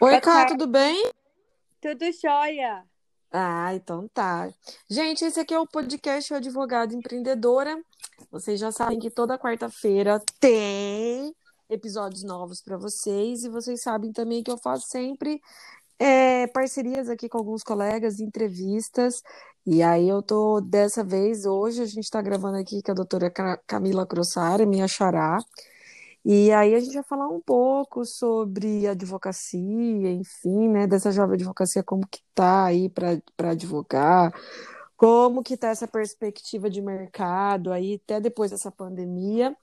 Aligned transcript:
Oi, 0.00 0.20
Cá, 0.20 0.46
tudo 0.46 0.66
bem? 0.66 1.10
tudo 1.80 2.04
jóia? 2.12 2.84
Ah, 3.30 3.74
então 3.74 4.08
tá. 4.08 4.48
Gente, 4.88 5.24
esse 5.24 5.38
aqui 5.40 5.52
é 5.52 5.58
o 5.58 5.66
podcast 5.66 6.32
O 6.32 6.36
Advogado 6.36 6.94
Empreendedora. 6.94 7.76
Vocês 8.30 8.58
já 8.58 8.72
sabem 8.72 8.98
que 8.98 9.10
toda 9.10 9.38
quarta-feira 9.38 10.22
tem 10.40 11.34
episódios 11.68 12.22
novos 12.22 12.62
para 12.62 12.76
vocês 12.78 13.44
e 13.44 13.48
vocês 13.48 13.82
sabem 13.82 14.12
também 14.12 14.42
que 14.42 14.50
eu 14.50 14.56
faço 14.58 14.86
sempre 14.88 15.40
é, 15.98 16.46
parcerias 16.46 17.08
aqui 17.08 17.28
com 17.28 17.38
alguns 17.38 17.62
colegas, 17.62 18.18
entrevistas. 18.20 19.22
E 19.66 19.82
aí 19.82 20.08
eu 20.08 20.22
tô 20.22 20.60
dessa 20.60 21.04
vez, 21.04 21.44
hoje 21.44 21.82
a 21.82 21.86
gente 21.86 22.04
está 22.04 22.22
gravando 22.22 22.56
aqui 22.56 22.80
com 22.82 22.92
a 22.92 22.94
doutora 22.94 23.30
Ca- 23.30 23.60
Camila 23.66 24.06
Crossara, 24.06 24.64
minha 24.64 24.88
xará. 24.88 25.38
E 26.24 26.52
aí 26.52 26.74
a 26.74 26.80
gente 26.80 26.94
vai 26.94 27.02
falar 27.04 27.28
um 27.28 27.40
pouco 27.40 28.04
sobre 28.04 28.86
advocacia, 28.86 30.10
enfim, 30.12 30.68
né, 30.68 30.86
dessa 30.86 31.10
jovem 31.12 31.34
advocacia, 31.34 31.82
como 31.82 32.06
que 32.06 32.20
tá 32.34 32.64
aí 32.64 32.88
para 32.88 33.50
advogar, 33.50 34.32
como 34.96 35.44
que 35.44 35.56
tá 35.56 35.68
essa 35.68 35.86
perspectiva 35.86 36.68
de 36.68 36.82
mercado 36.82 37.72
aí 37.72 38.00
até 38.02 38.20
depois 38.20 38.50
dessa 38.50 38.70
pandemia. 38.70 39.56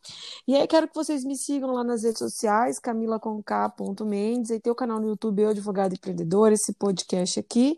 E 0.48 0.56
aí 0.56 0.66
quero 0.66 0.88
que 0.88 0.96
vocês 0.96 1.26
me 1.26 1.36
sigam 1.36 1.72
lá 1.74 1.84
nas 1.84 2.04
redes 2.04 2.20
sociais, 2.20 2.80
camila.com.mendes, 2.80 4.50
e 4.52 4.60
tem 4.60 4.72
o 4.72 4.76
canal 4.76 5.00
no 5.00 5.10
YouTube 5.10 5.42
Eu 5.42 5.50
Advogado 5.50 5.94
Empreendedor, 5.94 6.54
esse 6.54 6.74
podcast 6.74 7.40
aqui. 7.40 7.78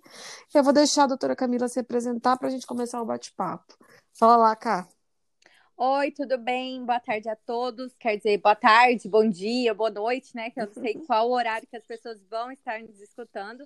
Eu 0.53 0.63
vou 0.63 0.71
deixar 0.71 1.05
a 1.05 1.07
doutora 1.07 1.35
Camila 1.35 1.67
se 1.67 1.79
apresentar 1.79 2.37
para 2.37 2.47
a 2.47 2.51
gente 2.51 2.67
começar 2.67 3.01
o 3.01 3.05
bate-papo. 3.05 3.75
Fala 4.13 4.37
lá, 4.37 4.55
Cá. 4.55 4.87
Oi, 5.79 6.09
tudo 6.09 6.39
bem? 6.39 6.83
Boa 6.83 6.99
tarde 6.99 7.29
a 7.29 7.35
todos. 7.35 7.95
Quer 7.99 8.17
dizer, 8.17 8.39
boa 8.39 8.55
tarde, 8.55 9.07
bom 9.07 9.29
dia, 9.29 9.75
boa 9.75 9.91
noite, 9.91 10.35
né? 10.35 10.49
Que 10.49 10.59
eu 10.59 10.65
não 10.65 10.73
sei 10.73 10.95
qual 11.05 11.29
horário 11.29 11.67
que 11.67 11.77
as 11.77 11.85
pessoas 11.85 12.19
vão 12.23 12.51
estar 12.51 12.81
nos 12.81 12.99
escutando. 12.99 13.63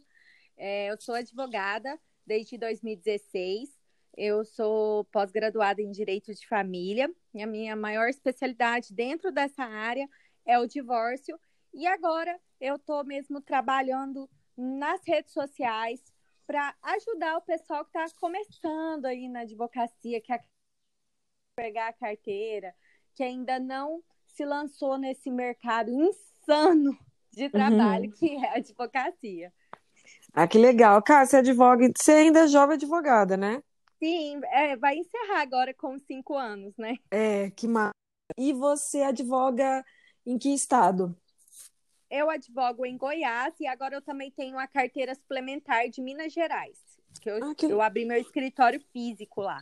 É, 0.58 0.92
eu 0.92 1.00
sou 1.00 1.16
advogada 1.16 1.98
desde 2.28 2.58
2016. 2.58 3.70
Eu 4.17 4.44
sou 4.44 5.06
pós-graduada 5.06 5.82
em 5.82 5.89
Direito 5.89 6.36
de 6.36 6.45
Família. 6.45 7.09
E 7.34 7.42
a 7.42 7.48
minha 7.48 7.78
maior 7.78 8.09
especialidade 8.09 8.94
dentro 8.94 9.32
dessa 9.32 9.64
área 9.64 10.06
é 10.45 10.59
o 10.59 10.67
divórcio. 10.67 11.39
E 11.73 11.88
agora 11.88 12.38
eu 12.59 12.76
estou 12.76 13.06
mesmo 13.06 13.39
trabalhando 13.39 14.30
nas 14.58 15.00
redes 15.08 15.32
sociais 15.32 16.02
para 16.45 16.76
ajudar 16.82 17.38
o 17.38 17.42
pessoal 17.42 17.86
que 17.86 17.98
está 17.98 18.06
começando 18.20 19.06
aí 19.06 19.30
na 19.30 19.42
advocacia, 19.42 20.20
que 20.20 20.34
pegar 21.62 21.90
a 21.90 21.94
carteira, 21.94 22.73
que 23.14 23.22
ainda 23.22 23.59
não 23.59 24.02
se 24.26 24.44
lançou 24.44 24.98
nesse 24.98 25.30
mercado 25.30 25.92
insano 25.92 26.98
de 27.31 27.50
trabalho 27.50 28.06
Uhum. 28.06 28.12
que 28.12 28.36
é 28.36 28.50
a 28.50 28.56
advocacia. 28.56 29.54
Ah, 30.34 30.48
que 30.48 30.58
legal. 30.58 31.00
Cá, 31.04 31.23
você 31.23 31.38
advoga, 31.38 31.88
você 31.95 32.14
ainda 32.14 32.45
é 32.45 32.48
jovem 32.48 32.76
advogada, 32.76 33.38
né? 33.38 33.62
Sim, 34.00 34.42
é, 34.45 34.76
vai 34.76 34.95
encerrar 34.95 35.42
agora 35.42 35.72
com 35.72 36.00
cinco 36.00 36.36
anos, 36.36 36.76
né? 36.78 36.98
É, 37.12 37.52
que 37.52 37.67
massa. 37.67 37.92
E 38.36 38.54
você 38.54 39.04
advoga 39.04 39.86
em 40.26 40.39
que 40.39 40.52
estado? 40.52 41.16
Eu 42.09 42.30
advogo 42.30 42.88
em 42.88 42.98
Goiás 42.98 43.54
e 43.59 43.67
agora 43.67 43.95
eu 43.95 44.02
também 44.02 44.32
tenho 44.32 44.58
a 44.58 44.67
carteira 44.67 45.14
suplementar 45.14 45.88
de 45.89 46.02
Minas 46.02 46.34
Gerais, 46.34 46.78
que 47.22 47.30
eu, 47.30 47.44
Ah, 47.44 47.54
que, 47.54 47.66
eu 47.67 47.82
abri 47.82 48.04
meu 48.04 48.17
escritório 48.20 48.82
físico 48.92 49.42
lá. 49.42 49.62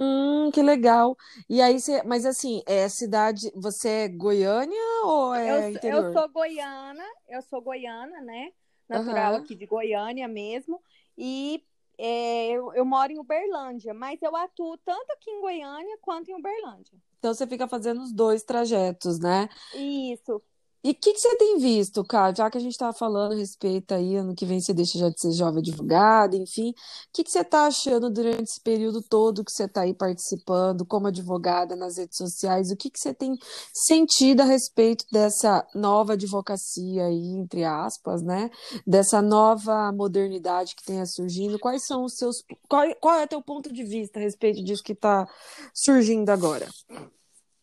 Hum, 0.00 0.50
que 0.52 0.62
legal. 0.62 1.16
E 1.48 1.60
aí 1.62 1.78
você, 1.80 2.02
mas 2.04 2.26
assim, 2.26 2.62
é 2.66 2.88
cidade, 2.88 3.50
você 3.54 3.88
é 3.88 4.08
Goiânia 4.08 4.78
ou 5.04 5.34
Eu, 5.44 5.56
é 5.56 5.70
eu 5.88 6.02
interior? 6.02 6.12
sou 6.12 6.28
goiana, 6.28 7.04
eu 7.28 7.42
sou 7.42 7.62
goiana, 7.62 8.20
né? 8.22 8.52
Natural 8.88 9.34
Aham. 9.34 9.36
aqui 9.36 9.54
de 9.54 9.66
Goiânia 9.66 10.26
mesmo. 10.28 10.82
E 11.16 11.64
é, 11.98 12.48
eu, 12.50 12.72
eu 12.74 12.84
moro 12.84 13.12
em 13.12 13.18
Uberlândia, 13.18 13.94
mas 13.94 14.20
eu 14.22 14.34
atuo 14.36 14.76
tanto 14.78 15.10
aqui 15.12 15.30
em 15.30 15.40
Goiânia 15.40 15.98
quanto 16.02 16.30
em 16.30 16.34
Uberlândia. 16.34 16.98
Então 17.18 17.34
você 17.34 17.46
fica 17.46 17.68
fazendo 17.68 18.02
os 18.02 18.12
dois 18.12 18.42
trajetos, 18.42 19.18
né? 19.18 19.48
Isso. 19.72 20.42
E 20.82 20.92
o 20.92 20.94
que, 20.94 21.12
que 21.12 21.18
você 21.18 21.36
tem 21.36 21.58
visto, 21.58 22.02
cara? 22.02 22.34
Já 22.34 22.50
que 22.50 22.56
a 22.56 22.60
gente 22.60 22.72
estava 22.72 22.92
falando 22.94 23.32
a 23.32 23.36
respeito 23.36 23.92
aí, 23.92 24.16
ano 24.16 24.34
que 24.34 24.46
vem 24.46 24.60
você 24.60 24.72
deixa 24.72 24.98
já 24.98 25.10
de 25.10 25.20
ser 25.20 25.32
jovem 25.32 25.60
advogada, 25.60 26.34
enfim. 26.36 26.70
O 26.70 26.74
que, 27.12 27.22
que 27.22 27.30
você 27.30 27.40
está 27.40 27.66
achando 27.66 28.08
durante 28.08 28.44
esse 28.44 28.60
período 28.62 29.02
todo 29.02 29.44
que 29.44 29.52
você 29.52 29.64
está 29.64 29.82
aí 29.82 29.92
participando 29.92 30.86
como 30.86 31.08
advogada 31.08 31.76
nas 31.76 31.98
redes 31.98 32.16
sociais? 32.16 32.70
O 32.70 32.76
que, 32.76 32.90
que 32.90 32.98
você 32.98 33.12
tem 33.12 33.36
sentido 33.74 34.40
a 34.40 34.44
respeito 34.44 35.04
dessa 35.12 35.66
nova 35.74 36.14
advocacia 36.14 37.04
aí, 37.04 37.36
entre 37.36 37.62
aspas, 37.62 38.22
né? 38.22 38.50
Dessa 38.86 39.20
nova 39.20 39.92
modernidade 39.92 40.74
que 40.74 40.84
tenha 40.84 41.04
surgindo? 41.04 41.58
Quais 41.58 41.84
são 41.84 42.04
os 42.04 42.16
seus... 42.16 42.42
Qual, 42.66 42.86
qual 42.96 43.16
é 43.16 43.24
o 43.24 43.28
teu 43.28 43.42
ponto 43.42 43.70
de 43.70 43.84
vista 43.84 44.18
a 44.18 44.22
respeito 44.22 44.64
disso 44.64 44.82
que 44.82 44.92
está 44.92 45.28
surgindo 45.74 46.30
agora? 46.30 46.66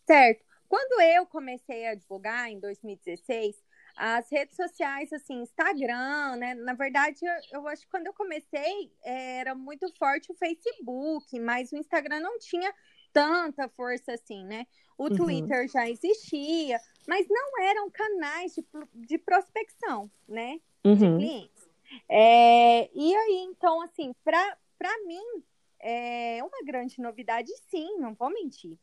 Certo. 0.05 0.46
Quando 0.67 1.01
eu 1.01 1.25
comecei 1.25 1.87
a 1.87 1.91
advogar 1.91 2.49
em 2.49 2.59
2016, 2.59 3.55
as 3.95 4.29
redes 4.31 4.55
sociais, 4.55 5.11
assim, 5.11 5.41
Instagram, 5.41 6.35
né? 6.37 6.53
Na 6.55 6.73
verdade, 6.73 7.19
eu, 7.25 7.59
eu 7.59 7.67
acho 7.67 7.83
que 7.83 7.89
quando 7.89 8.07
eu 8.07 8.13
comecei 8.13 8.91
eh, 9.03 9.39
era 9.39 9.55
muito 9.55 9.91
forte 9.97 10.31
o 10.31 10.35
Facebook, 10.35 11.39
mas 11.39 11.71
o 11.71 11.77
Instagram 11.77 12.19
não 12.19 12.37
tinha 12.37 12.73
tanta 13.11 13.67
força 13.69 14.13
assim, 14.13 14.45
né? 14.45 14.67
O 14.97 15.09
Uhum, 15.09 15.15
Twitter 15.15 15.67
já 15.67 15.89
existia, 15.89 16.79
mas 17.07 17.27
não 17.29 17.63
eram 17.63 17.89
canais 17.89 18.53
de, 18.53 18.65
de 18.93 19.17
prospecção, 19.17 20.11
né? 20.27 20.59
De 20.91 21.05
uhum, 21.05 21.09
clientes. 21.09 21.67
É, 22.09 22.89
e 22.93 23.15
aí, 23.15 23.47
então, 23.49 23.81
assim, 23.81 24.13
para 24.23 24.57
para 24.77 24.95
mim 25.05 25.23
é 25.79 26.39
uma 26.43 26.63
grande 26.63 27.01
novidade, 27.01 27.51
sim, 27.69 27.97
não 27.97 28.13
vou 28.13 28.29
mentir. 28.29 28.77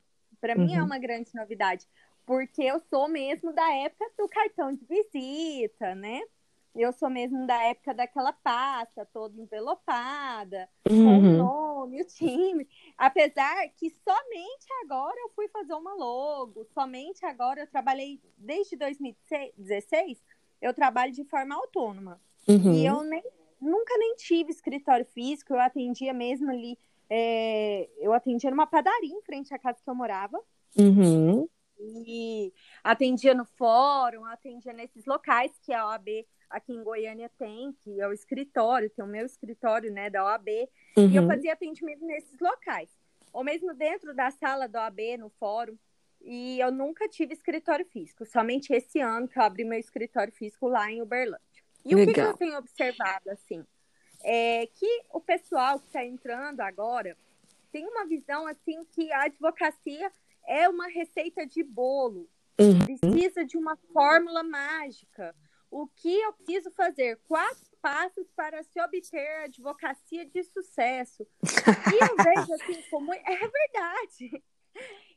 Para 0.45 0.55
mim 0.55 0.75
é 0.75 0.79
uhum. 0.79 0.85
uma 0.85 0.99
grande 0.99 1.35
novidade, 1.35 1.89
porque 2.27 2.63
eu 2.63 2.79
sou 2.79 3.09
mesmo 3.09 3.51
da 3.55 3.67
época 3.77 4.13
do 4.19 4.29
cartão 4.29 4.75
de 4.75 4.85
visita, 4.85 5.95
né? 5.95 6.21
Eu 6.77 6.93
sou 6.93 7.09
mesmo 7.09 7.47
da 7.47 7.63
época 7.63 7.95
daquela 7.95 8.31
pasta 8.31 9.07
toda 9.07 9.41
envelopada, 9.41 10.69
com 10.85 10.91
o 10.93 11.23
Uhum. 11.23 11.37
nome, 11.39 12.03
o 12.03 12.05
time. 12.05 12.69
Apesar 12.99 13.67
que 13.71 13.89
somente 13.89 14.67
agora 14.85 15.19
eu 15.19 15.31
fui 15.31 15.49
fazer 15.49 15.73
uma 15.73 15.95
logo, 15.95 16.67
somente 16.75 17.25
agora 17.25 17.63
eu 17.63 17.67
trabalhei 17.67 18.21
desde 18.37 18.77
2016, 18.77 20.23
eu 20.61 20.75
trabalho 20.75 21.11
de 21.13 21.25
forma 21.25 21.55
autônoma. 21.55 22.21
E 22.47 22.53
Uhum. 22.53 22.85
eu 22.85 23.03
nem, 23.03 23.25
nunca 23.59 23.97
nem 23.97 24.15
tive 24.17 24.51
escritório 24.51 25.07
físico, 25.07 25.55
eu 25.55 25.61
atendia 25.61 26.13
mesmo 26.13 26.51
ali, 26.51 26.79
é, 27.11 27.89
eu 27.99 28.13
atendia 28.13 28.51
numa 28.51 28.67
padaria 28.67 29.13
em 29.13 29.23
frente 29.23 29.53
à 29.55 29.59
casa 29.59 29.79
que 29.83 29.89
eu 29.91 29.95
morava. 29.95 30.41
Uhum. 30.77 31.49
E 31.79 32.53
atendia 32.83 33.35
no 33.35 33.45
fórum, 33.45 34.25
atendia 34.25 34.73
nesses 34.73 35.05
locais 35.05 35.53
que 35.61 35.73
a 35.73 35.87
OAB 35.87 36.25
aqui 36.49 36.73
em 36.73 36.83
Goiânia 36.85 37.31
tem, 37.37 37.73
que 37.83 38.01
é 38.01 38.07
o 38.07 38.13
escritório, 38.13 38.89
tem 38.91 39.05
o 39.05 39.09
meu 39.09 39.27
escritório, 39.27 39.93
né, 39.93 40.09
da 40.09 40.25
OAB, 40.25 40.49
e 40.49 40.69
eu 40.97 41.23
Uhum. 41.23 41.29
fazia 41.29 41.53
atendimento 41.53 42.05
nesses 42.05 42.39
locais. 42.39 42.89
Ou 43.33 43.43
mesmo 43.43 43.75
dentro 43.75 44.15
da 44.15 44.31
sala 44.31 44.69
da 44.69 44.85
OAB, 44.85 45.17
no 45.19 45.29
fórum. 45.31 45.77
E 46.23 46.59
eu 46.61 46.71
nunca 46.71 47.09
tive 47.09 47.35
escritório 47.35 47.85
físico, 47.85 48.25
somente 48.25 48.73
esse 48.73 49.01
ano 49.01 49.29
que 49.29 49.39
eu 49.39 49.43
abri 49.43 49.65
meu 49.65 49.79
escritório 49.79 50.33
físico 50.33 50.69
lá 50.69 50.91
em 50.91 51.03
Uberlândia. 51.03 51.45
E 51.85 51.95
o 51.95 51.99
que, 51.99 52.13
que 52.15 52.21
eu 52.21 52.25
Legal. 52.25 52.37
tenho 52.39 52.57
observado, 52.57 53.29
assim? 53.31 53.63
É 54.27 54.67
que 54.67 55.03
o 55.11 55.21
pessoal 55.21 55.79
que 55.79 55.87
está 55.87 56.03
entrando 56.05 56.61
agora 56.61 57.17
tem 57.71 57.87
uma 57.87 58.07
visão, 58.07 58.47
assim, 58.47 58.83
que 58.87 59.13
a 59.13 59.25
advocacia 59.25 60.11
é 60.47 60.69
uma 60.69 60.89
receita 60.89 61.47
de 61.47 61.63
bolo, 61.63 62.29
Uhum. 62.59 62.79
precisa 62.79 63.45
de 63.45 63.59
uma 63.59 63.77
fórmula 63.93 64.43
mágica. 64.45 65.35
O 65.69 65.89
que 65.89 66.21
eu 66.21 66.33
preciso 66.35 66.71
fazer? 66.71 67.19
Quatro 67.27 67.67
passos 67.83 68.31
para 68.37 68.63
se 68.63 68.81
obter 68.81 69.45
advocacia 69.45 70.25
de 70.25 70.43
sucesso. 70.45 71.27
E 71.43 72.05
eu 72.05 72.17
vejo 72.17 72.55
assim 72.55 72.81
como 72.91 73.13
é 73.13 73.21
verdade. 73.25 74.43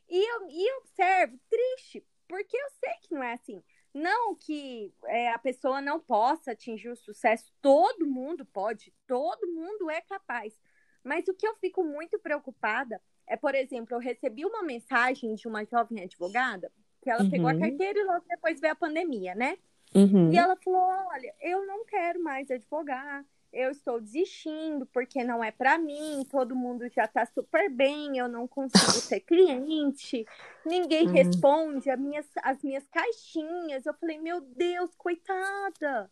E 0.08 0.30
eu, 0.30 0.48
e 0.48 0.68
eu 0.68 0.78
observo, 0.78 1.38
triste, 1.48 2.04
porque 2.26 2.56
eu 2.56 2.70
sei 2.80 2.92
que 3.02 3.14
não 3.14 3.22
é 3.22 3.34
assim. 3.34 3.62
Não 3.94 4.34
que 4.34 4.92
é, 5.06 5.30
a 5.32 5.38
pessoa 5.38 5.80
não 5.80 5.98
possa 5.98 6.52
atingir 6.52 6.90
o 6.90 6.96
sucesso, 6.96 7.50
todo 7.60 8.06
mundo 8.06 8.44
pode, 8.44 8.92
todo 9.06 9.46
mundo 9.46 9.90
é 9.90 10.00
capaz. 10.00 10.56
Mas 11.02 11.26
o 11.28 11.34
que 11.34 11.46
eu 11.46 11.54
fico 11.56 11.82
muito 11.82 12.18
preocupada 12.18 13.00
é, 13.26 13.36
por 13.36 13.54
exemplo, 13.54 13.94
eu 13.94 14.00
recebi 14.00 14.44
uma 14.44 14.62
mensagem 14.62 15.34
de 15.34 15.46
uma 15.48 15.64
jovem 15.64 16.02
advogada 16.02 16.70
que 17.02 17.10
ela 17.10 17.28
pegou 17.30 17.48
a 17.48 17.52
Uhum. 17.52 17.60
carteira 17.60 17.98
e 17.98 18.04
logo 18.04 18.24
depois 18.28 18.60
veio 18.60 18.72
a 18.72 18.76
pandemia, 18.76 19.34
né? 19.34 19.56
Uhum. 19.94 20.32
E 20.32 20.36
ela 20.36 20.56
falou: 20.56 20.80
Olha, 20.80 21.34
eu 21.40 21.66
não 21.66 21.84
quero 21.84 22.22
mais 22.22 22.50
advogar, 22.50 23.24
eu 23.52 23.70
estou 23.70 24.00
desistindo 24.00 24.86
porque 24.86 25.24
não 25.24 25.42
é 25.42 25.50
para 25.50 25.78
mim, 25.78 26.24
todo 26.30 26.54
mundo 26.54 26.88
já 26.94 27.04
está 27.04 27.24
super 27.26 27.70
bem, 27.70 28.18
eu 28.18 28.28
não 28.28 28.46
consigo 28.46 29.08
ter 29.08 29.20
cliente, 29.20 30.26
ninguém 30.64 31.06
Uhum. 31.06 31.12
responde 31.12 31.90
as 31.90 31.98
minhas, 31.98 32.26
as 32.42 32.62
minhas 32.62 32.84
caixinhas. 32.88 33.86
Eu 33.86 33.94
falei: 33.94 34.18
Meu 34.18 34.40
Deus, 34.40 34.90
coitada. 34.96 36.10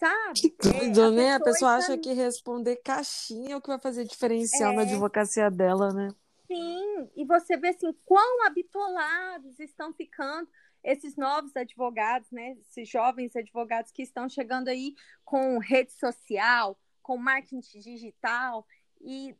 sabe? 0.00 0.40
Que 0.40 0.50
doido, 0.60 1.00
É, 1.00 1.04
a 1.04 1.10
né? 1.10 1.34
A 1.34 1.38
pessoa 1.38 1.52
pessoa 1.52 1.78
está- 1.78 1.92
acha 1.92 1.98
que 1.98 2.12
responder 2.12 2.76
caixinha 2.76 3.54
é 3.54 3.56
o 3.56 3.60
que 3.60 3.68
vai 3.68 3.78
fazer 3.78 4.04
diferencial 4.04 4.72
É. 4.72 4.76
na 4.76 4.82
advocacia 4.82 5.50
dela, 5.50 5.92
né? 5.92 6.08
Sim, 6.46 7.10
e 7.16 7.24
você 7.24 7.56
vê 7.56 7.68
assim 7.68 7.92
quão 8.04 8.46
habitolados 8.46 9.58
estão 9.58 9.92
ficando 9.94 10.48
esses 10.82 11.16
novos 11.16 11.56
advogados, 11.56 12.30
né? 12.30 12.52
Esses 12.60 12.86
jovens 12.88 13.34
advogados 13.34 13.90
que 13.90 14.02
estão 14.02 14.28
chegando 14.28 14.68
aí 14.68 14.94
com 15.24 15.58
rede 15.58 15.92
social, 15.92 16.78
com 17.02 17.16
marketing 17.16 17.60
digital 17.80 18.66
e, 19.00 19.34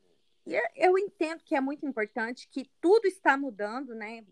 eu 0.77 0.99
entendo 0.99 1.43
que 1.45 1.55
é 1.55 1.61
muito 1.61 1.87
importante 1.87 2.49
que 2.51 2.71
tudo 2.81 3.07
está 3.07 3.37
mudando, 3.37 3.95
né? 3.95 4.25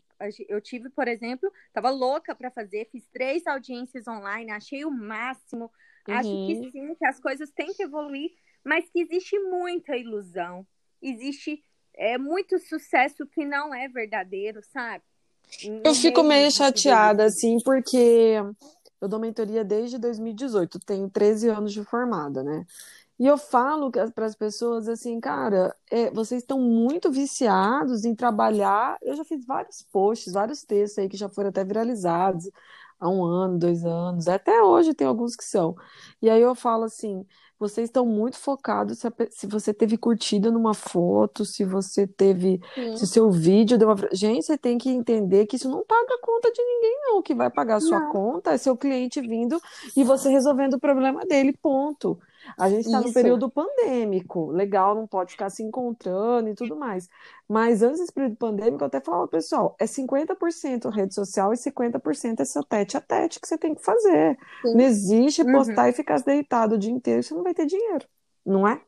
Eu 0.49 0.61
tive, 0.61 0.89
por 0.91 1.09
exemplo, 1.09 1.51
estava 1.67 1.91
louca 1.91 2.35
para 2.35 2.51
fazer, 2.51 2.89
fiz 2.91 3.07
três 3.09 3.47
audiências 3.47 4.07
online, 4.07 4.51
achei 4.51 4.85
o 4.85 4.91
máximo. 4.91 5.71
Acho 6.09 6.39
que 6.39 6.55
Uhum. 6.57 6.71
sim, 6.71 6.95
que 6.95 7.05
as 7.07 7.19
coisas 7.21 7.51
têm 7.51 7.75
que 7.75 7.83
evoluir, 7.83 8.31
mas 8.65 8.89
que 8.91 9.01
existe 9.01 9.39
muita 9.39 9.97
ilusão, 9.97 10.67
existe 11.01 11.65
é, 11.95 12.19
muito 12.19 12.59
sucesso 12.59 13.27
que 13.27 13.45
não 13.45 13.75
é 13.75 13.89
verdadeiro, 13.89 14.61
sabe? 14.73 15.05
No 15.65 15.83
Eu 15.85 15.95
fico 15.95 16.23
meio 16.23 16.51
chateada, 16.51 17.25
assim, 17.25 17.59
porque 17.65 18.37
eu 19.01 19.09
dou 19.09 19.19
mentoria 19.19 19.65
desde 19.65 19.99
2018, 19.99 20.81
tenho 20.81 21.11
13 21.11 21.49
anos 21.49 21.73
de 21.73 21.85
formada, 21.85 22.43
né? 22.43 22.65
E 23.19 23.27
eu 23.27 23.37
falo 23.37 23.91
para 23.91 24.27
as 24.27 24.35
pessoas 24.35 24.89
assim, 24.89 25.21
cara, 25.21 25.77
é, 25.91 26.11
vocês 26.11 26.43
estão 26.43 26.59
muito 26.59 27.11
viciados 27.11 28.05
em 28.05 28.15
trabalhar. 28.17 28.97
Eu 29.01 29.15
já 29.15 29.25
fiz 29.25 29.45
vários 29.47 29.87
posts, 29.93 30.33
vários 30.33 30.65
textos 30.65 30.99
aí 30.99 31.09
que 31.09 31.17
já 31.17 31.29
foram 31.29 31.51
até 31.51 31.63
viralizados 31.63 32.51
há 32.99 33.09
um 33.09 33.23
ano, 33.25 33.59
dois 33.59 33.85
anos, 33.85 34.29
até 34.29 34.63
hoje 34.63 34.95
tem 34.95 35.07
alguns 35.07 35.35
que 35.35 35.45
são. 35.45 35.75
E 36.21 36.31
aí 36.31 36.41
eu 36.41 36.55
falo 36.55 36.85
assim, 36.85 37.27
vocês 37.63 37.89
estão 37.89 38.05
muito 38.05 38.37
focados 38.39 38.99
se, 38.99 39.09
se 39.31 39.47
você 39.47 39.73
teve 39.73 39.97
curtida 39.97 40.51
numa 40.51 40.75
foto, 40.75 41.45
se 41.45 41.65
você 41.65 42.07
teve 42.07 42.61
se 42.75 43.05
o 43.05 43.07
Sim. 43.07 43.07
seu 43.07 43.31
vídeo 43.31 43.79
deu 43.79 43.89
uma. 43.89 43.97
Gente, 44.13 44.45
você 44.45 44.59
tem 44.59 44.77
que 44.79 44.91
entender 44.91 45.47
que 45.47 45.57
isso 45.57 45.69
não 45.69 45.85
paga 45.85 46.15
a 46.15 46.21
conta 46.21 46.51
de 46.53 46.61
ninguém, 46.63 46.99
não. 47.07 47.19
O 47.19 47.23
que 47.23 47.35
vai 47.35 47.51
pagar 47.51 47.77
a 47.77 47.81
sua 47.81 48.01
Não. 48.01 48.11
conta 48.11 48.53
é 48.53 48.59
seu 48.59 48.77
cliente 48.77 49.21
vindo 49.21 49.61
e 49.97 50.03
você 50.03 50.29
resolvendo 50.29 50.75
o 50.75 50.81
problema 50.81 51.25
dele, 51.25 51.53
ponto. 51.63 52.19
A 52.59 52.69
gente 52.71 52.83
está 52.85 53.01
no 53.01 53.13
período 53.13 53.51
pandêmico, 53.51 54.51
legal, 54.51 54.95
não 54.95 55.07
pode 55.07 55.33
ficar 55.33 55.51
se 55.51 55.63
encontrando 55.63 56.49
e 56.49 56.55
tudo 56.55 56.77
mais. 56.77 57.09
Mas 57.49 57.83
antes 57.83 58.01
desse 58.01 58.13
período 58.13 58.37
pandêmico, 58.37 58.83
eu 58.83 58.87
até 58.87 59.01
falava, 59.01 59.29
pessoal, 59.29 59.77
é 59.79 59.87
50% 59.87 60.89
rede 60.89 61.15
social 61.15 61.53
e 61.53 61.57
50% 61.57 62.41
é 62.41 62.45
seu 62.45 62.63
tete 62.65 62.97
a 62.97 63.01
tete 63.01 63.41
que 63.41 63.47
você 63.49 63.59
tem 63.59 63.75
que 63.75 63.83
fazer. 63.85 64.39
Sim. 64.65 64.71
Não 64.73 64.85
existe 64.85 65.43
Uhum. 65.43 65.51
postar 65.51 65.89
e 65.89 65.93
ficar 65.93 66.21
deitado 66.23 66.75
o 66.75 66.79
dia 66.79 66.91
inteiro, 66.93 67.23
você 67.23 67.35
não 67.35 67.43
vai 67.43 67.55
ter 67.55 67.67
dinheiro, 67.67 68.07
não 68.45 68.67
é? 68.67 68.83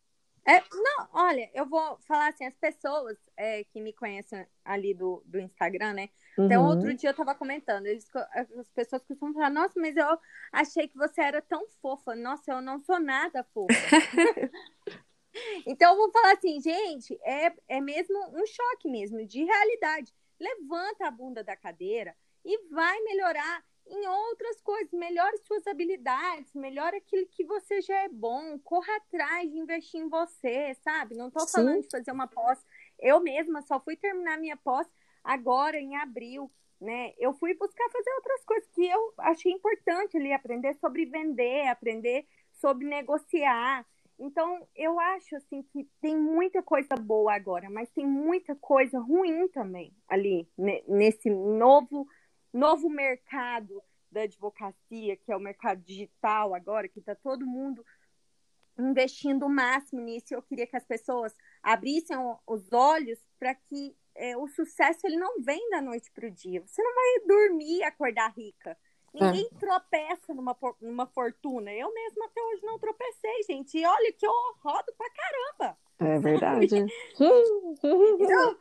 É, 0.46 0.62
não, 0.72 1.08
olha, 1.12 1.50
eu 1.54 1.66
vou 1.66 1.98
falar 2.00 2.28
assim, 2.28 2.44
as 2.44 2.54
pessoas 2.56 3.16
é, 3.36 3.64
que 3.64 3.80
me 3.80 3.92
conhecem 3.94 4.46
ali 4.64 4.92
do, 4.92 5.22
do 5.24 5.40
Instagram, 5.40 5.94
né? 5.94 6.10
Até 6.38 6.58
Uhum. 6.58 6.66
outro 6.66 6.94
dia 6.94 7.10
eu 7.10 7.14
tava 7.14 7.34
comentando, 7.34 7.86
eles, 7.86 8.06
as 8.32 8.68
pessoas 8.70 9.02
costumam 9.04 9.32
falar, 9.32 9.50
nossa, 9.50 9.80
mas 9.80 9.96
eu 9.96 10.18
achei 10.52 10.86
que 10.86 10.96
você 10.96 11.22
era 11.22 11.40
tão 11.40 11.66
fofa. 11.80 12.14
Nossa, 12.14 12.52
eu 12.52 12.60
não 12.60 12.78
sou 12.80 13.00
nada 13.00 13.42
fofa. 13.54 13.72
então 15.66 15.92
eu 15.92 15.96
vou 15.96 16.10
falar 16.12 16.32
assim, 16.34 16.60
gente, 16.60 17.18
é, 17.22 17.52
é 17.68 17.80
mesmo 17.80 18.18
um 18.34 18.44
choque 18.46 18.88
mesmo, 18.88 19.24
de 19.26 19.44
realidade. 19.44 20.12
Levanta 20.38 21.06
a 21.06 21.10
bunda 21.10 21.42
da 21.42 21.56
cadeira 21.56 22.14
e 22.44 22.68
vai 22.68 23.00
melhorar 23.00 23.64
em 23.86 24.06
outras 24.06 24.60
coisas, 24.60 24.92
melhore 24.92 25.36
suas 25.38 25.66
habilidades, 25.66 26.52
melhore 26.54 26.96
aquilo 26.96 27.26
que 27.26 27.44
você 27.44 27.80
já 27.80 28.02
é 28.04 28.08
bom, 28.08 28.58
corra 28.60 28.96
atrás 28.96 29.50
de 29.50 29.58
investir 29.58 30.00
em 30.00 30.08
você, 30.08 30.74
sabe? 30.82 31.14
Não 31.14 31.30
tô 31.30 31.40
Sim. 31.40 31.52
falando 31.52 31.82
de 31.82 31.90
fazer 31.90 32.10
uma 32.12 32.26
pós. 32.26 32.58
Eu 32.98 33.20
mesma 33.20 33.62
só 33.62 33.78
fui 33.80 33.96
terminar 33.96 34.38
minha 34.38 34.56
pós 34.56 34.86
agora 35.22 35.78
em 35.78 35.96
abril, 35.96 36.50
né? 36.80 37.12
Eu 37.18 37.34
fui 37.34 37.54
buscar 37.54 37.88
fazer 37.90 38.10
outras 38.14 38.44
coisas 38.44 38.68
que 38.70 38.86
eu 38.86 39.14
achei 39.18 39.52
importante 39.52 40.16
ali 40.16 40.32
aprender 40.32 40.74
sobre 40.74 41.04
vender, 41.06 41.68
aprender 41.68 42.26
sobre 42.52 42.86
negociar. 42.86 43.86
Então, 44.18 44.66
eu 44.76 44.98
acho 45.00 45.36
assim 45.36 45.62
que 45.62 45.88
tem 46.00 46.16
muita 46.16 46.62
coisa 46.62 46.94
boa 46.94 47.34
agora, 47.34 47.68
mas 47.68 47.90
tem 47.90 48.06
muita 48.06 48.54
coisa 48.54 48.98
ruim 48.98 49.48
também 49.48 49.92
ali 50.08 50.48
ne- 50.56 50.84
nesse 50.86 51.28
novo 51.28 52.06
novo 52.54 52.88
mercado 52.88 53.82
da 54.10 54.22
advocacia, 54.22 55.16
que 55.16 55.32
é 55.32 55.36
o 55.36 55.40
mercado 55.40 55.82
digital 55.82 56.54
agora, 56.54 56.88
que 56.88 57.00
está 57.00 57.14
todo 57.14 57.44
mundo 57.44 57.84
investindo 58.78 59.44
o 59.44 59.48
máximo 59.48 60.00
nisso. 60.00 60.32
Eu 60.32 60.42
queria 60.42 60.66
que 60.66 60.76
as 60.76 60.84
pessoas 60.84 61.34
abrissem 61.62 62.16
os 62.46 62.72
olhos 62.72 63.18
para 63.38 63.54
que 63.54 63.96
é, 64.14 64.36
o 64.36 64.46
sucesso 64.46 65.00
ele 65.04 65.16
não 65.16 65.42
vem 65.42 65.68
da 65.70 65.80
noite 65.80 66.10
para 66.12 66.28
o 66.28 66.30
dia. 66.30 66.60
Você 66.60 66.80
não 66.82 66.94
vai 66.94 67.26
dormir 67.26 67.78
e 67.78 67.82
acordar 67.82 68.32
rica. 68.32 68.76
Ninguém 69.12 69.48
tropeça 69.60 70.34
numa, 70.34 70.56
numa 70.80 71.06
fortuna. 71.06 71.72
Eu 71.72 71.92
mesma 71.92 72.26
até 72.26 72.42
hoje 72.42 72.64
não 72.64 72.78
tropecei, 72.78 73.42
gente. 73.48 73.78
E 73.78 73.86
olha 73.86 74.12
que 74.12 74.26
eu 74.26 74.32
rodo 74.60 74.92
pra 74.96 75.08
caramba. 75.10 75.78
É 76.00 76.18
verdade. 76.18 76.68
Então, 78.18 78.58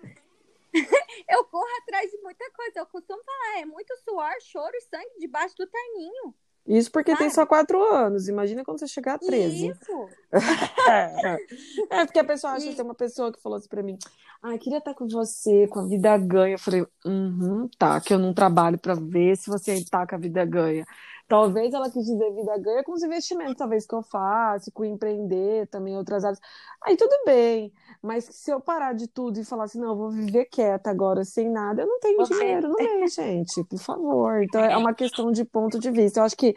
eu 1.29 1.43
corro 1.45 1.67
atrás 1.81 2.09
de 2.09 2.17
muita 2.21 2.49
coisa. 2.51 2.79
Eu 2.79 2.85
costumo 2.87 3.21
falar, 3.23 3.61
é 3.61 3.65
muito 3.65 3.95
suor, 3.97 4.33
choro 4.41 4.75
e 4.75 4.81
sangue 4.81 5.19
debaixo 5.19 5.55
do 5.57 5.67
terninho. 5.67 6.33
Isso 6.65 6.89
porque 6.91 7.15
tem 7.17 7.29
só 7.29 7.45
quatro 7.45 7.81
anos. 7.93 8.29
Imagina 8.29 8.63
quando 8.63 8.79
você 8.79 8.87
chegar 8.87 9.15
a 9.15 9.19
13. 9.19 9.67
Isso. 9.67 10.09
É, 11.89 12.05
porque 12.05 12.19
a 12.19 12.23
pessoa 12.23 12.53
acha 12.53 12.67
que 12.67 12.75
tem 12.75 12.83
uma 12.83 12.95
pessoa 12.95 13.31
que 13.31 13.41
falou 13.41 13.57
assim 13.57 13.69
pra 13.69 13.83
mim: 13.83 13.97
Ah, 14.41 14.57
queria 14.57 14.79
estar 14.79 14.93
com 14.93 15.07
você, 15.07 15.67
com 15.67 15.79
a 15.79 15.87
vida 15.87 16.17
ganha. 16.17 16.55
Eu 16.55 16.59
falei: 16.59 16.85
Uhum, 17.05 17.69
tá, 17.77 18.01
que 18.01 18.13
eu 18.13 18.19
não 18.19 18.33
trabalho 18.33 18.77
pra 18.77 18.93
ver 18.93 19.37
se 19.37 19.49
você 19.49 19.83
tá 19.85 20.05
com 20.05 20.15
a 20.15 20.17
vida 20.17 20.43
ganha. 20.43 20.85
Talvez 21.27 21.73
ela 21.73 21.89
quis 21.89 22.05
dizer 22.05 22.33
vida 22.33 22.57
ganha 22.57 22.83
com 22.83 22.91
os 22.93 23.03
investimentos, 23.03 23.55
talvez 23.55 23.85
que 23.87 23.95
eu 23.95 24.03
faço, 24.03 24.71
com 24.71 24.83
empreender 24.83 25.67
também, 25.67 25.97
outras 25.97 26.23
áreas. 26.23 26.39
Aí 26.83 26.97
tudo 26.97 27.15
bem, 27.25 27.71
mas 28.03 28.25
se 28.25 28.51
eu 28.51 28.59
parar 28.59 28.93
de 28.93 29.07
tudo 29.07 29.39
e 29.39 29.45
falar 29.45 29.63
assim: 29.63 29.79
Não, 29.79 29.89
eu 29.89 29.95
vou 29.95 30.09
viver 30.11 30.45
quieta 30.45 30.89
agora, 30.89 31.23
sem 31.23 31.49
nada, 31.49 31.81
eu 31.83 31.87
não 31.87 31.99
tenho 31.99 32.17
Você- 32.17 32.37
dinheiro 32.37 32.67
no 32.67 32.75
mês, 32.75 33.13
gente, 33.15 33.63
por 33.63 33.79
favor. 33.79 34.43
Então 34.43 34.61
é 34.63 34.75
uma 34.77 34.93
questão 34.93 35.31
de 35.31 35.45
ponto 35.45 35.79
de 35.79 35.89
vista. 35.89 36.19
Eu 36.19 36.25
acho 36.25 36.35
que 36.37 36.53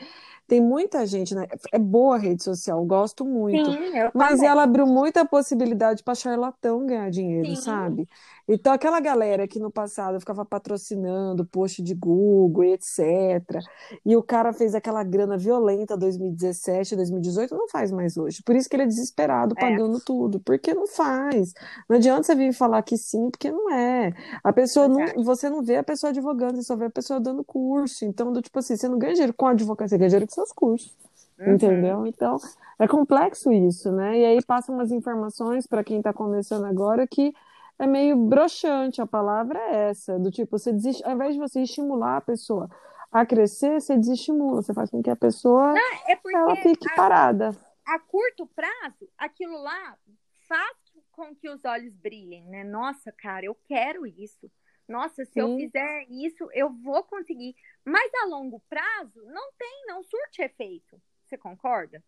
tem 0.48 0.60
muita 0.60 1.04
gente, 1.06 1.34
né? 1.34 1.46
É 1.72 1.78
boa 1.78 2.14
a 2.14 2.18
rede 2.18 2.42
social, 2.44 2.84
gosto 2.84 3.24
muito. 3.24 3.68
Sim, 3.72 3.78
Mas 4.14 4.40
ela 4.42 4.62
abriu 4.62 4.86
muita 4.86 5.24
possibilidade 5.24 6.04
para 6.04 6.14
charlatão 6.14 6.86
ganhar 6.86 7.10
dinheiro, 7.10 7.48
Sim. 7.56 7.62
sabe? 7.62 8.08
Então, 8.48 8.72
aquela 8.72 9.00
galera 9.00 9.48
que 9.48 9.58
no 9.58 9.72
passado 9.72 10.20
ficava 10.20 10.44
patrocinando 10.44 11.44
post 11.44 11.82
de 11.82 11.94
Google 11.96 12.62
e 12.62 12.74
etc. 12.74 13.58
E 14.04 14.16
o 14.16 14.22
cara 14.22 14.52
fez 14.52 14.72
aquela 14.72 15.02
grana 15.02 15.36
violenta 15.36 15.96
2017, 15.96 16.94
2018, 16.94 17.52
não 17.56 17.68
faz 17.68 17.90
mais 17.90 18.16
hoje. 18.16 18.40
Por 18.44 18.54
isso 18.54 18.68
que 18.68 18.76
ele 18.76 18.84
é 18.84 18.86
desesperado 18.86 19.52
É. 19.58 19.60
pagando 19.60 19.98
tudo. 19.98 20.38
Porque 20.38 20.72
não 20.72 20.86
faz. 20.86 21.35
Não 21.88 21.96
adianta 21.96 22.22
você 22.22 22.34
vir 22.34 22.52
falar 22.52 22.82
que 22.82 22.96
sim, 22.96 23.30
porque 23.30 23.50
não 23.50 23.70
é. 23.72 24.12
A 24.42 24.52
pessoa 24.52 24.88
não, 24.88 25.24
você 25.24 25.48
não 25.48 25.62
vê 25.62 25.76
a 25.76 25.82
pessoa 25.84 26.10
advogando, 26.10 26.56
você 26.56 26.62
só 26.62 26.76
vê 26.76 26.86
a 26.86 26.90
pessoa 26.90 27.20
dando 27.20 27.44
curso. 27.44 28.04
Então, 28.04 28.32
do 28.32 28.42
tipo 28.42 28.58
assim, 28.58 28.76
você 28.76 28.88
não 28.88 28.98
ganha 28.98 29.14
dinheiro 29.14 29.34
com 29.34 29.46
a 29.46 29.50
advocacia, 29.50 29.90
você 29.90 29.98
ganha 29.98 30.08
dinheiro 30.08 30.26
com 30.26 30.34
seus 30.34 30.52
cursos. 30.52 30.94
Uhum. 31.38 31.54
Entendeu? 31.54 32.06
Então, 32.06 32.38
é 32.78 32.88
complexo 32.88 33.52
isso, 33.52 33.92
né? 33.92 34.18
E 34.18 34.24
aí 34.24 34.44
passam 34.44 34.74
umas 34.74 34.90
informações 34.90 35.66
para 35.66 35.84
quem 35.84 35.98
está 35.98 36.12
começando 36.12 36.64
agora 36.64 37.06
que 37.06 37.34
é 37.78 37.86
meio 37.86 38.16
broxante, 38.16 39.02
a 39.02 39.06
palavra 39.06 39.58
é 39.58 39.90
essa, 39.90 40.18
do 40.18 40.30
tipo, 40.30 40.58
você 40.58 40.72
desiste, 40.72 41.04
ao 41.04 41.12
invés 41.12 41.34
de 41.34 41.40
você 41.40 41.60
estimular 41.60 42.16
a 42.16 42.20
pessoa 42.22 42.70
a 43.12 43.24
crescer, 43.24 43.80
você 43.80 43.96
desestimula, 43.96 44.62
você 44.62 44.72
faz 44.72 44.90
com 44.90 45.02
que 45.02 45.10
a 45.10 45.16
pessoa 45.16 45.74
É 46.06 46.16
porque 46.16 46.36
ela 46.36 46.56
fique 46.56 46.90
a, 46.90 46.94
parada. 46.94 47.56
a 47.86 47.98
curto 47.98 48.46
prazo, 48.46 49.08
aquilo 49.18 49.62
lá 49.62 49.96
faz 50.48 50.76
com 51.16 51.34
que 51.34 51.48
os 51.48 51.64
olhos 51.64 51.96
brilhem, 51.96 52.44
né? 52.44 52.62
Nossa, 52.62 53.10
cara, 53.10 53.46
eu 53.46 53.54
quero 53.54 54.06
isso. 54.06 54.52
Nossa, 54.86 55.24
se 55.24 55.40
eu 55.40 55.48
Sim. 55.48 55.64
fizer 55.64 56.06
isso, 56.10 56.48
eu 56.52 56.70
vou 56.70 57.02
conseguir. 57.02 57.56
Mas 57.84 58.12
a 58.22 58.26
longo 58.26 58.60
prazo, 58.68 59.24
não 59.24 59.50
tem, 59.58 59.84
não 59.86 60.04
surte 60.04 60.42
efeito. 60.42 61.00
Você 61.24 61.36
concorda? 61.36 62.04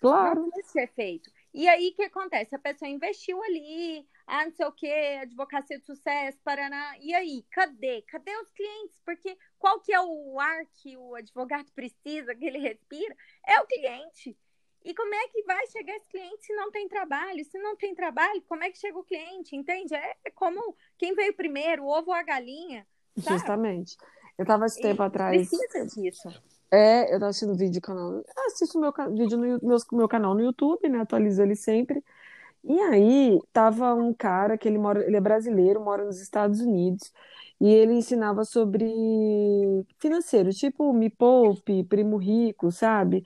Claro. 0.00 0.42
Não 0.42 0.50
surte 0.52 0.78
efeito. 0.78 1.30
E 1.52 1.68
aí, 1.68 1.88
o 1.88 1.94
que 1.94 2.04
acontece? 2.04 2.54
A 2.54 2.58
pessoa 2.58 2.88
investiu 2.88 3.42
ali, 3.42 4.08
ah, 4.26 4.44
não 4.46 4.52
sei 4.52 4.64
o 4.64 4.72
quê, 4.72 5.18
advocacia 5.20 5.78
de 5.78 5.84
sucesso, 5.84 6.38
Paraná. 6.42 6.96
E 7.00 7.12
aí, 7.12 7.44
cadê? 7.50 8.00
Cadê 8.02 8.34
os 8.38 8.50
clientes? 8.52 8.98
Porque 9.04 9.36
qual 9.58 9.80
que 9.80 9.92
é 9.92 10.00
o 10.00 10.40
ar 10.40 10.64
que 10.72 10.96
o 10.96 11.16
advogado 11.16 11.70
precisa, 11.74 12.34
que 12.34 12.46
ele 12.46 12.58
respira? 12.58 13.14
É 13.46 13.60
o 13.60 13.66
cliente. 13.66 14.38
E 14.84 14.94
como 14.94 15.14
é 15.14 15.28
que 15.28 15.42
vai 15.44 15.66
chegar 15.68 15.94
esse 15.96 16.08
cliente 16.08 16.44
se 16.44 16.54
não 16.54 16.70
tem 16.70 16.88
trabalho? 16.88 17.44
Se 17.44 17.58
não 17.58 17.76
tem 17.76 17.94
trabalho, 17.94 18.42
como 18.48 18.64
é 18.64 18.70
que 18.70 18.78
chega 18.78 18.98
o 18.98 19.04
cliente? 19.04 19.54
Entende? 19.54 19.94
É 19.94 20.30
como 20.34 20.74
quem 20.98 21.14
veio 21.14 21.34
primeiro, 21.34 21.84
o 21.84 21.88
ovo 21.88 22.10
ou 22.10 22.14
a 22.14 22.22
galinha. 22.22 22.86
Sabe? 23.18 23.38
Justamente. 23.38 23.96
Eu 24.36 24.42
estava 24.42 24.66
esse 24.66 24.80
tempo 24.80 25.02
E 25.02 25.06
atrás. 25.06 25.48
Precisa 25.48 25.86
disso. 25.86 26.28
É, 26.70 27.14
eu 27.14 27.18
tava 27.18 27.28
assistindo 27.28 27.56
vídeo 27.56 27.80
do 27.80 27.84
canal. 27.84 28.24
Assisto 28.46 28.80
meu 28.80 28.92
vídeo 29.14 29.36
no 29.36 29.60
meu, 29.62 29.78
meu 29.92 30.08
canal 30.08 30.34
no 30.34 30.42
YouTube, 30.42 30.88
né? 30.88 31.00
Atualizo 31.00 31.42
ele 31.42 31.54
sempre. 31.54 32.02
E 32.64 32.80
aí 32.80 33.40
tava 33.52 33.92
um 33.94 34.14
cara 34.14 34.56
que 34.56 34.68
ele 34.68 34.78
mora, 34.78 35.04
ele 35.04 35.16
é 35.16 35.20
brasileiro, 35.20 35.80
mora 35.80 36.04
nos 36.04 36.20
Estados 36.20 36.60
Unidos, 36.60 37.12
e 37.60 37.68
ele 37.68 37.94
ensinava 37.94 38.44
sobre 38.44 38.86
financeiro, 39.98 40.50
tipo 40.50 40.92
Me 40.92 41.10
Poupe, 41.10 41.82
Primo 41.84 42.16
Rico, 42.16 42.70
sabe? 42.70 43.24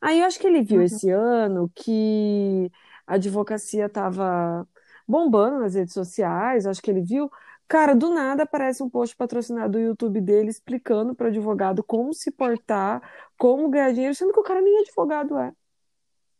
Aí 0.00 0.20
eu 0.20 0.26
acho 0.26 0.38
que 0.38 0.46
ele 0.46 0.62
viu 0.62 0.80
Uhum. 0.80 0.82
esse 0.82 1.10
ano 1.10 1.70
que 1.74 2.70
a 3.06 3.14
advocacia 3.14 3.88
tava 3.88 4.66
bombando 5.06 5.58
nas 5.60 5.74
redes 5.74 5.94
sociais, 5.94 6.66
acho 6.66 6.82
que 6.82 6.90
ele 6.90 7.02
viu. 7.02 7.30
Cara, 7.68 7.94
do 7.94 8.10
nada 8.14 8.42
aparece 8.44 8.82
um 8.82 8.90
post 8.90 9.16
patrocinado 9.16 9.72
do 9.72 9.78
YouTube 9.80 10.20
dele 10.20 10.50
explicando 10.50 11.14
para 11.14 11.26
o 11.26 11.28
advogado 11.28 11.82
como 11.82 12.12
se 12.12 12.30
portar, 12.30 13.00
como 13.38 13.68
ganhar 13.70 13.92
dinheiro, 13.92 14.14
sendo 14.14 14.32
que 14.32 14.40
o 14.40 14.42
cara 14.42 14.60
nem 14.60 14.78
advogado 14.80 15.38
é. 15.38 15.52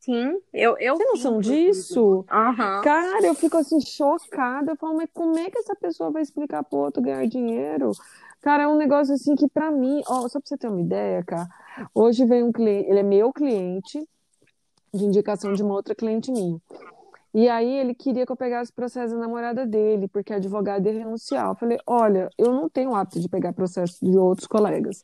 Sim, 0.00 0.40
eu, 0.52 0.76
eu 0.78 0.98
Tem 0.98 1.06
vi, 1.12 1.20
noção 1.20 1.40
inclusive. 1.40 1.40
disso? 1.40 2.26
Aham. 2.30 2.82
Cara, 2.82 3.26
eu 3.26 3.34
fico 3.34 3.58
assim 3.58 3.80
chocada. 3.80 4.72
Eu 4.72 4.76
falo, 4.76 4.96
mas 4.96 5.10
como 5.12 5.38
é 5.38 5.50
que 5.50 5.58
essa 5.58 5.76
pessoa 5.76 6.10
vai 6.12 6.22
explicar 6.22 6.64
pro 6.64 6.78
outro 6.80 7.02
ganhar 7.02 7.26
dinheiro? 7.28 7.96
Cara, 8.42 8.64
é 8.64 8.68
um 8.68 8.76
negócio 8.76 9.14
assim 9.14 9.34
que 9.36 9.48
pra 9.48 9.70
mim, 9.70 10.02
ó, 10.06 10.28
só 10.28 10.40
pra 10.40 10.48
você 10.48 10.58
ter 10.58 10.68
uma 10.68 10.80
ideia, 10.80 11.22
cara, 11.24 11.48
hoje 11.94 12.24
vem 12.26 12.42
um 12.42 12.52
cliente, 12.52 12.90
ele 12.90 12.98
é 12.98 13.02
meu 13.02 13.32
cliente, 13.32 14.06
de 14.92 15.04
indicação 15.04 15.52
de 15.54 15.62
uma 15.62 15.74
outra 15.74 15.94
cliente 15.94 16.30
minha. 16.30 16.60
E 17.32 17.48
aí 17.48 17.78
ele 17.78 17.94
queria 17.94 18.26
que 18.26 18.32
eu 18.32 18.36
pegasse 18.36 18.70
processo 18.72 19.14
da 19.14 19.20
namorada 19.20 19.64
dele, 19.64 20.06
porque 20.08 20.34
a 20.34 20.36
advogada 20.36 20.86
ia 20.90 20.98
renunciar. 20.98 21.48
Eu 21.48 21.54
falei, 21.54 21.78
olha, 21.86 22.28
eu 22.36 22.52
não 22.52 22.68
tenho 22.68 22.94
hábito 22.94 23.20
de 23.20 23.28
pegar 23.28 23.54
processo 23.54 24.04
de 24.04 24.18
outros 24.18 24.46
colegas 24.46 25.02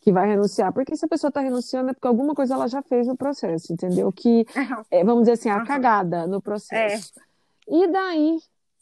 que 0.00 0.12
vai 0.12 0.28
renunciar, 0.28 0.72
porque 0.72 0.96
se 0.96 1.04
a 1.04 1.08
pessoa 1.08 1.28
está 1.28 1.40
renunciando 1.40 1.90
é 1.90 1.92
porque 1.92 2.06
alguma 2.06 2.34
coisa 2.34 2.54
ela 2.54 2.68
já 2.68 2.80
fez 2.80 3.08
no 3.08 3.16
processo, 3.16 3.72
entendeu? 3.72 4.10
Que, 4.12 4.46
é, 4.90 5.02
vamos 5.04 5.22
dizer 5.22 5.32
assim, 5.32 5.50
a 5.50 5.64
cagada 5.64 6.26
no 6.28 6.40
processo. 6.40 7.12
E 7.68 7.88
daí 7.88 8.38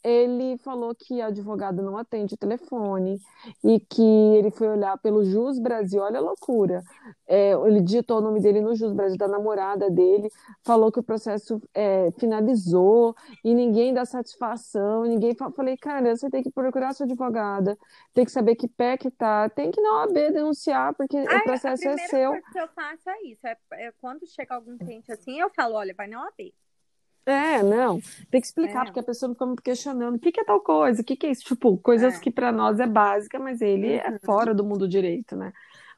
ele 0.07 0.57
falou 0.59 0.93
que 0.95 1.19
a 1.21 1.27
advogada 1.27 1.81
não 1.81 1.97
atende 1.97 2.33
o 2.35 2.37
telefone 2.37 3.19
e 3.63 3.79
que 3.79 4.01
ele 4.37 4.51
foi 4.51 4.67
olhar 4.67 4.97
pelo 4.99 5.23
Jus 5.25 5.59
Brasil, 5.59 6.01
olha 6.01 6.19
a 6.19 6.21
loucura. 6.21 6.83
É, 7.27 7.51
ele 7.53 7.81
digitou 7.81 8.19
o 8.19 8.21
nome 8.21 8.39
dele 8.39 8.61
no 8.61 8.75
Jus 8.75 8.93
Brasil, 8.93 9.17
da 9.17 9.27
namorada 9.27 9.89
dele, 9.89 10.29
falou 10.63 10.91
que 10.91 10.99
o 10.99 11.03
processo 11.03 11.59
é, 11.73 12.11
finalizou 12.19 13.15
e 13.43 13.53
ninguém 13.53 13.93
dá 13.93 14.05
satisfação, 14.05 15.03
ninguém 15.05 15.35
fa... 15.35 15.51
falei, 15.51 15.77
cara, 15.77 16.15
você 16.15 16.29
tem 16.29 16.43
que 16.43 16.51
procurar 16.51 16.93
sua 16.93 17.05
advogada, 17.05 17.77
tem 18.13 18.25
que 18.25 18.31
saber 18.31 18.55
que 18.55 18.67
pé 18.67 18.97
que 18.97 19.09
tá, 19.11 19.49
tem 19.49 19.71
que 19.71 19.81
na 19.81 20.01
OAB 20.01 20.13
denunciar, 20.31 20.93
porque 20.95 21.17
Ah, 21.25 21.37
o 21.37 21.41
processo 21.41 21.87
a 21.87 21.91
é 21.91 21.95
primeira 21.95 22.09
seu. 22.09 22.29
coisa 22.31 22.47
que 22.51 22.59
eu 22.59 22.67
faço 22.69 23.09
é 23.09 23.21
isso. 23.23 23.45
É, 23.47 23.57
é 23.73 23.91
quando 23.93 24.25
chega 24.27 24.55
algum 24.55 24.77
cliente 24.77 25.11
assim, 25.11 25.39
eu 25.39 25.49
falo, 25.49 25.75
olha, 25.75 25.93
vai 25.95 26.07
na 26.07 26.21
OAB. 26.23 26.53
É, 27.27 27.63
não, 27.63 27.99
tem 28.29 28.39
que 28.39 28.45
explicar, 28.45 28.83
É. 28.83 28.85
porque 28.85 28.99
a 28.99 29.03
pessoa 29.03 29.31
fica 29.33 29.45
me 29.47 29.55
questionando, 29.55 30.15
o 30.15 30.19
que 30.19 30.31
que 30.31 30.41
é 30.41 30.43
tal 30.43 30.61
coisa, 30.61 31.01
o 31.01 31.03
que 31.05 31.15
que 31.15 31.25
é 31.25 31.31
isso? 31.31 31.43
Tipo, 31.45 31.75
coisas 31.79 32.17
É. 32.17 32.19
que 32.19 32.29
para 32.29 32.51
nós 32.51 32.79
é 32.79 32.85
básica, 32.85 33.39
mas 33.39 33.61
ele 33.61 33.93
é 33.93 34.11
Uhum. 34.11 34.19
fora 34.23 34.53
do 34.53 34.63
mundo 34.63 34.87
direito, 34.87 35.35
né? 35.35 35.51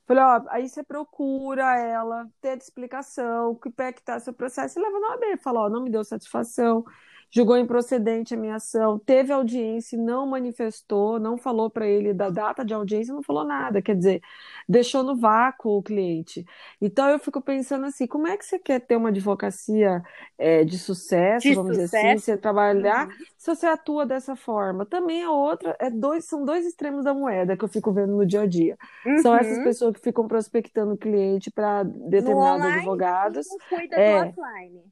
Falei, 0.07 0.24
ó, 0.24 0.41
aí 0.50 0.69
você 0.69 0.84
procura 0.84 1.77
ela, 1.77 2.27
ter 2.39 2.57
explicação, 2.57 3.55
que 3.55 3.69
pé 3.69 3.91
que 3.91 4.01
tá 4.01 4.19
seu 4.22 4.34
processo, 4.34 4.79
e 4.79 4.81
leva 4.81 5.00
na 5.01 5.10
OAB. 5.12 5.38
Fala, 5.43 5.62
ó, 5.62 5.69
não 5.69 5.84
me 5.84 5.89
deu 5.89 6.03
satisfação, 6.05 6.86
julgou 7.31 7.57
improcedente 7.57 8.34
a 8.34 8.38
minha 8.38 8.55
ação, 8.55 9.00
teve 9.00 9.31
audiência, 9.34 9.98
não 9.98 10.25
manifestou, 10.27 11.19
não 11.19 11.38
falou 11.38 11.69
para 11.69 11.88
ele 11.88 12.13
da 12.13 12.29
data 12.29 12.63
de 12.65 12.74
audiência, 12.74 13.13
não 13.13 13.24
falou 13.24 13.46
nada, 13.46 13.81
quer 13.81 13.96
dizer, 13.96 14.22
deixou 14.67 15.03
no 15.03 15.15
vácuo 15.15 15.77
o 15.77 15.84
cliente. 15.84 16.46
Então 16.81 17.10
eu 17.10 17.19
fico 17.19 17.41
pensando 17.41 17.86
assim, 17.86 18.07
como 18.07 18.27
é 18.27 18.38
que 18.38 18.46
você 18.46 18.60
quer 18.60 18.79
ter 18.79 18.96
uma 18.96 19.10
advocacia 19.10 20.01
é, 20.38 20.63
de 20.63 20.77
sucesso, 20.77 21.53
De 21.53 21.53
vamos 21.53 21.72
dizer 21.74 21.84
assim, 21.86 22.12
sucesso? 22.12 22.19
você 22.19 22.38
trabalhar, 22.38 23.07
Uhum. 23.07 23.25
se 23.38 23.53
você 23.55 23.65
atua 23.67 24.05
dessa 24.05 24.36
forma? 24.36 24.86
Também 24.86 25.22
é 25.22 25.29
outra, 25.29 25.75
é 25.79 25.89
dois, 25.89 26.25
são 26.25 26.43
dois 26.46 26.65
extremos 26.65 27.03
da 27.05 27.13
moeda 27.13 27.55
que 27.57 27.63
eu 27.63 27.69
fico 27.69 27.91
vendo 27.93 28.15
no 28.15 28.25
dia 28.25 28.41
a 28.41 28.48
dia. 28.48 28.77
São 29.15 29.36
essas 29.36 29.57
Uhum. 29.57 29.63
pessoas 29.63 29.93
que 29.96 30.01
ficam 30.01 30.27
prospectando 30.27 30.98
cliente 30.98 31.51
para 31.51 31.84
determinados 31.84 32.65
advogados. 32.65 33.46
e 33.48 33.50
não 33.50 33.60
cuida 33.67 33.98
É. 33.98 34.12
do 34.12 34.29
offline. 34.29 34.84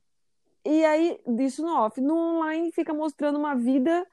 E 0.66 0.84
aí, 0.86 1.20
isso 1.40 1.62
no 1.62 1.70
off. 1.76 2.02
No 2.02 2.16
online 2.16 2.72
fica 2.72 2.94
mostrando 2.94 3.38
uma 3.38 3.56
vida 3.56 4.06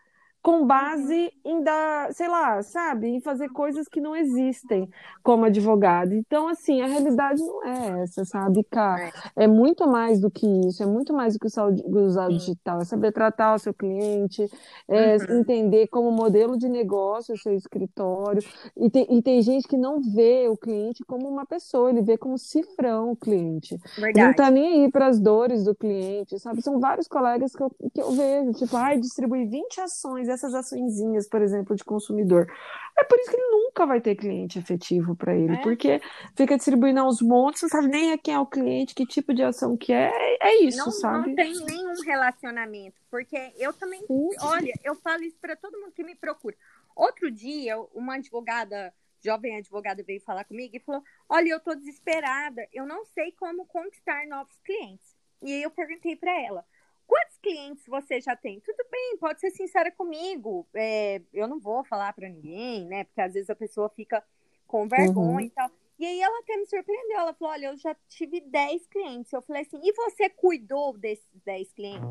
com 0.42 0.66
base 0.66 1.32
em 1.44 1.62
dar, 1.62 2.12
sei 2.12 2.26
lá, 2.28 2.60
sabe, 2.62 3.06
em 3.08 3.20
fazer 3.20 3.48
coisas 3.50 3.86
que 3.88 4.00
não 4.00 4.16
existem 4.16 4.88
como 5.22 5.44
advogado. 5.44 6.14
Então, 6.14 6.48
assim, 6.48 6.80
a 6.82 6.86
realidade 6.86 7.40
não 7.40 7.64
é 7.64 8.02
essa, 8.02 8.24
sabe, 8.24 8.64
cara? 8.64 9.12
É 9.36 9.46
muito 9.46 9.86
mais 9.86 10.20
do 10.20 10.30
que 10.30 10.46
isso, 10.68 10.82
é 10.82 10.86
muito 10.86 11.12
mais 11.12 11.34
do 11.34 11.38
que 11.38 11.46
usar 11.46 12.28
o 12.28 12.32
digital, 12.32 12.80
é 12.80 12.84
saber 12.84 13.12
tratar 13.12 13.54
o 13.54 13.58
seu 13.58 13.72
cliente, 13.72 14.48
é 14.88 15.16
Uhum. 15.16 15.40
entender 15.40 15.86
como 15.88 16.10
modelo 16.10 16.56
de 16.58 16.68
negócio 16.68 17.34
o 17.34 17.38
seu 17.38 17.54
escritório. 17.54 18.42
E 18.76 18.90
tem, 18.90 19.06
e 19.10 19.22
tem 19.22 19.40
gente 19.42 19.68
que 19.68 19.76
não 19.76 20.00
vê 20.00 20.48
o 20.48 20.56
cliente 20.56 21.04
como 21.04 21.28
uma 21.28 21.46
pessoa, 21.46 21.90
ele 21.90 22.02
vê 22.02 22.18
como 22.18 22.36
cifrão 22.38 23.12
o 23.12 23.16
cliente. 23.16 23.78
Não 24.14 24.32
Verdade. 24.32 24.34
tá 24.34 24.50
nem 24.50 24.84
aí 24.84 24.90
para 24.90 25.06
as 25.06 25.20
dores 25.20 25.64
do 25.64 25.74
cliente, 25.74 26.38
sabe? 26.38 26.62
São 26.62 26.80
vários 26.80 27.06
colegas 27.08 27.54
que 27.54 27.62
eu, 27.62 27.70
que 27.94 28.02
eu 28.02 28.12
vejo, 28.12 28.52
tipo, 28.54 28.76
ai, 28.76 28.98
distribuir 28.98 29.48
20 29.48 29.80
ações, 29.80 30.28
essas 30.32 30.54
açõezinhas, 30.54 31.28
por 31.28 31.40
exemplo, 31.42 31.76
de 31.76 31.84
consumidor. 31.84 32.50
É 32.98 33.04
por 33.04 33.18
isso 33.18 33.30
que 33.30 33.36
ele 33.36 33.50
nunca 33.50 33.86
vai 33.86 34.00
ter 34.00 34.14
cliente 34.16 34.58
efetivo 34.58 35.14
para 35.16 35.34
ele, 35.34 35.54
É. 35.54 35.62
porque 35.62 36.00
fica 36.36 36.56
distribuindo 36.56 37.00
aos 37.00 37.22
montes, 37.22 37.62
não 37.62 37.68
sabe 37.68 37.88
nem 37.88 38.16
quem 38.18 38.34
é 38.34 38.38
o 38.38 38.46
cliente, 38.46 38.94
que 38.94 39.06
tipo 39.06 39.32
de 39.32 39.42
ação 39.42 39.76
que 39.76 39.92
é, 39.92 40.10
é 40.40 40.62
isso, 40.62 40.78
Não, 40.78 40.90
sabe? 40.90 41.28
não 41.28 41.34
tem 41.34 41.52
nenhum 41.64 42.00
relacionamento, 42.04 43.00
porque 43.10 43.52
eu 43.58 43.72
também, 43.72 44.04
olha, 44.40 44.72
eu 44.84 44.94
falo 44.96 45.22
isso 45.22 45.36
para 45.40 45.56
todo 45.56 45.78
mundo 45.80 45.92
que 45.92 46.04
me 46.04 46.14
procura. 46.14 46.56
Outro 46.94 47.30
dia, 47.30 47.78
uma 47.94 48.16
advogada, 48.16 48.92
jovem 49.24 49.56
advogada, 49.56 50.02
veio 50.02 50.20
falar 50.20 50.44
comigo 50.44 50.76
e 50.76 50.80
falou: 50.80 51.02
Olha, 51.28 51.48
eu 51.48 51.60
tô 51.60 51.74
desesperada, 51.74 52.66
eu 52.72 52.84
não 52.84 53.04
sei 53.06 53.32
como 53.32 53.64
conquistar 53.64 54.26
novos 54.26 54.58
clientes. 54.58 55.16
E 55.40 55.52
aí 55.54 55.62
eu 55.62 55.70
perguntei 55.70 56.14
para 56.16 56.38
ela: 56.42 56.64
Quantos 57.06 57.38
clientes 57.38 57.84
você 57.86 58.20
já 58.20 58.36
tem? 58.36 58.60
Tudo 58.60 58.84
bem, 58.90 59.16
pode 59.18 59.40
ser 59.40 59.50
sincera 59.50 59.90
comigo. 59.90 60.66
É, 60.74 61.20
eu 61.32 61.46
não 61.48 61.58
vou 61.58 61.84
falar 61.84 62.12
para 62.12 62.28
ninguém, 62.28 62.86
né? 62.86 63.04
Porque 63.04 63.20
às 63.20 63.34
vezes 63.34 63.50
a 63.50 63.56
pessoa 63.56 63.88
fica 63.90 64.24
com 64.66 64.88
vergonha 64.88 65.32
Uhum. 65.32 65.40
e 65.40 65.50
tal. 65.50 65.70
E 65.98 66.06
aí 66.06 66.20
ela 66.20 66.38
até 66.40 66.56
me 66.56 66.66
surpreendeu. 66.66 67.18
Ela 67.18 67.34
falou: 67.34 67.52
Olha, 67.52 67.66
eu 67.66 67.76
já 67.76 67.94
tive 68.08 68.40
10 68.40 68.86
clientes. 68.86 69.32
Eu 69.32 69.42
falei 69.42 69.62
assim: 69.62 69.80
E 69.82 69.92
você 69.92 70.28
cuidou 70.30 70.96
desses 70.96 71.28
10 71.44 71.72
clientes? 71.72 72.08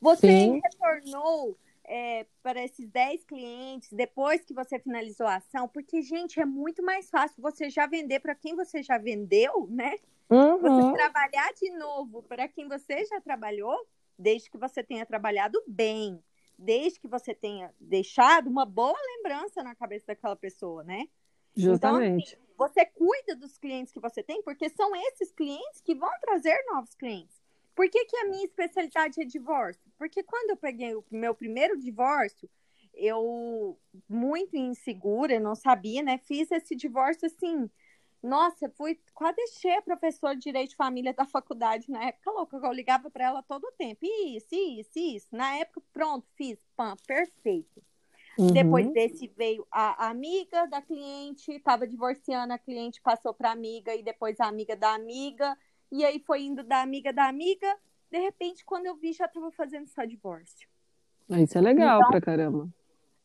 Você 0.00 0.26
Sim. 0.26 0.60
retornou 0.62 1.56
é, 1.84 2.26
para 2.42 2.62
esses 2.62 2.88
10 2.88 3.24
clientes 3.24 3.92
depois 3.92 4.44
que 4.44 4.52
você 4.52 4.78
finalizou 4.78 5.26
a 5.26 5.36
ação? 5.36 5.68
Porque, 5.68 6.02
gente, 6.02 6.40
é 6.40 6.44
muito 6.44 6.82
mais 6.82 7.08
fácil 7.08 7.40
você 7.40 7.70
já 7.70 7.86
vender 7.86 8.20
para 8.20 8.34
quem 8.34 8.54
você 8.54 8.82
já 8.82 8.98
vendeu, 8.98 9.66
né? 9.70 9.96
Você 10.28 10.82
Uhum. 10.82 10.92
trabalhar 10.92 11.52
de 11.54 11.70
novo 11.78 12.22
para 12.24 12.48
quem 12.48 12.66
você 12.68 13.04
já 13.04 13.20
trabalhou, 13.20 13.86
desde 14.18 14.50
que 14.50 14.58
você 14.58 14.82
tenha 14.82 15.06
trabalhado 15.06 15.62
bem, 15.66 16.22
desde 16.58 16.98
que 16.98 17.08
você 17.08 17.34
tenha 17.34 17.74
deixado 17.80 18.48
uma 18.48 18.64
boa 18.64 18.98
lembrança 19.16 19.62
na 19.62 19.74
cabeça 19.74 20.06
daquela 20.08 20.36
pessoa, 20.36 20.82
né? 20.84 21.06
Justamente. 21.54 22.38
Você 22.56 22.84
cuida 22.86 23.36
dos 23.36 23.58
clientes 23.58 23.92
que 23.92 24.00
você 24.00 24.22
tem, 24.22 24.42
porque 24.42 24.68
são 24.70 24.94
esses 24.96 25.30
clientes 25.32 25.80
que 25.82 25.94
vão 25.94 26.10
trazer 26.20 26.56
novos 26.70 26.94
clientes. 26.94 27.42
Por 27.74 27.88
que, 27.90 28.06
que 28.06 28.16
a 28.16 28.24
minha 28.24 28.44
especialidade 28.44 29.20
é 29.20 29.24
divórcio? 29.24 29.92
Porque 29.98 30.22
quando 30.22 30.50
eu 30.50 30.56
peguei 30.56 30.94
o 30.94 31.04
meu 31.10 31.34
primeiro 31.34 31.78
divórcio, 31.78 32.48
eu, 32.94 33.78
muito 34.08 34.56
insegura, 34.56 35.38
não 35.38 35.54
sabia, 35.54 36.02
né? 36.02 36.16
Fiz 36.16 36.50
esse 36.50 36.74
divórcio 36.74 37.26
assim. 37.26 37.70
Nossa, 38.26 38.68
fui 38.70 38.98
quase 39.14 39.36
deixei 39.36 39.76
a 39.76 39.82
professora 39.82 40.34
de 40.34 40.42
Direito 40.42 40.70
de 40.70 40.76
Família 40.76 41.14
da 41.14 41.24
faculdade 41.24 41.88
na 41.90 42.02
época 42.04 42.30
louca, 42.32 42.56
eu 42.56 42.72
ligava 42.72 43.08
para 43.08 43.24
ela 43.24 43.42
todo 43.42 43.64
o 43.64 43.72
tempo. 43.72 44.00
Isso, 44.02 44.48
isso, 44.52 44.90
isso. 44.98 45.28
Na 45.30 45.56
época, 45.56 45.80
pronto, 45.92 46.26
fiz. 46.34 46.58
Pam, 46.76 46.96
perfeito. 47.06 47.80
Uhum. 48.36 48.48
Depois 48.52 48.92
desse 48.92 49.28
veio 49.28 49.66
a 49.70 50.08
amiga 50.08 50.66
da 50.66 50.82
cliente, 50.82 51.52
estava 51.52 51.86
divorciando, 51.86 52.52
a 52.52 52.58
cliente 52.58 53.00
passou 53.00 53.32
para 53.32 53.52
amiga 53.52 53.94
e 53.94 54.02
depois 54.02 54.40
a 54.40 54.46
amiga 54.46 54.76
da 54.76 54.92
amiga, 54.92 55.56
e 55.90 56.04
aí 56.04 56.18
foi 56.18 56.42
indo 56.42 56.64
da 56.64 56.82
amiga 56.82 57.12
da 57.12 57.28
amiga. 57.28 57.78
De 58.10 58.18
repente, 58.18 58.64
quando 58.64 58.86
eu 58.86 58.96
vi, 58.96 59.12
já 59.12 59.26
estava 59.26 59.50
fazendo 59.52 59.86
só 59.86 60.04
divórcio. 60.04 60.68
Isso 61.30 61.56
é 61.56 61.60
legal 61.60 61.98
Então- 61.98 62.10
pra 62.10 62.20
caramba. 62.20 62.68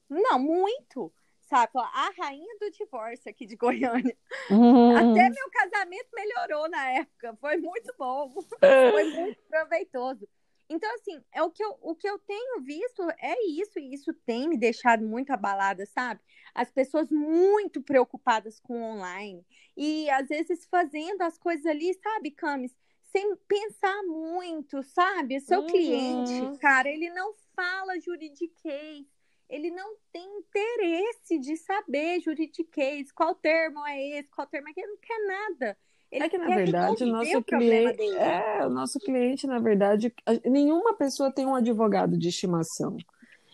Não, 0.08 0.38
muito. 0.38 1.12
Sabe? 1.52 1.72
A 1.76 2.14
rainha 2.18 2.58
do 2.62 2.72
divórcio 2.72 3.30
aqui 3.30 3.46
de 3.46 3.58
Goiânia. 3.58 4.18
Uhum. 4.50 4.96
Até 4.96 5.30
meu 5.30 5.50
casamento 5.52 6.08
melhorou 6.14 6.70
na 6.70 6.92
época. 6.92 7.38
Foi 7.42 7.58
muito 7.58 7.94
bom. 8.00 8.32
Foi 8.32 9.04
muito 9.12 9.42
proveitoso. 9.50 10.26
Então, 10.70 10.90
assim, 10.96 11.22
é 11.34 11.44
o 11.44 11.52
que, 11.52 11.62
eu, 11.62 11.78
o 11.82 11.94
que 11.94 12.08
eu 12.08 12.18
tenho 12.20 12.62
visto 12.62 13.04
é 13.20 13.46
isso, 13.46 13.78
e 13.78 13.94
isso 13.94 14.14
tem 14.26 14.48
me 14.48 14.58
deixado 14.58 15.04
muito 15.04 15.32
abalada, 15.32 15.86
sabe? 15.86 16.22
As 16.56 16.72
pessoas 16.72 17.12
muito 17.12 17.82
preocupadas 17.82 18.58
com 18.58 18.82
o 18.82 18.96
online. 18.96 19.46
E 19.76 20.10
às 20.10 20.30
vezes 20.30 20.66
fazendo 20.72 21.24
as 21.24 21.38
coisas 21.38 21.66
ali, 21.66 21.94
sabe, 21.96 22.32
Camis? 22.32 22.74
Sem 23.04 23.36
pensar 23.46 24.02
muito, 24.04 24.82
sabe? 24.84 25.36
O 25.36 25.42
seu 25.42 25.60
uhum. 25.60 25.68
cliente, 25.68 26.58
cara, 26.60 26.88
ele 26.88 27.10
não 27.10 27.34
fala 27.54 28.00
juridiquês. 28.00 29.06
Ele 29.52 29.70
não 29.70 29.96
tem 30.14 30.26
interesse 30.38 31.38
de 31.38 31.58
saber 31.58 32.22
juridiquês, 32.22 33.12
qual 33.12 33.36
termo 33.36 33.86
é 33.86 34.20
esse, 34.20 34.30
qual 34.30 34.48
termo 34.48 34.70
é 34.70 34.72
aquele, 34.72 34.88
ele 34.88 34.94
não 34.94 35.02
quer 35.02 35.28
nada. 35.28 35.78
Ele 36.10 36.26
é 36.26 36.30
que, 36.30 36.38
na 36.38 36.56
verdade, 36.56 37.04
o 37.04 37.08
nosso 37.08 37.38
o 37.38 37.44
cliente. 37.44 38.02
É, 38.18 38.66
o 38.66 38.70
nosso 38.70 39.00
cliente, 39.00 39.46
na 39.48 39.60
verdade, 39.60 40.14
nenhuma 40.46 40.94
pessoa 40.94 41.32
tem 41.32 41.46
um 41.46 41.56
advogado 41.56 42.18
de 42.18 42.30
estimação. 42.30 42.98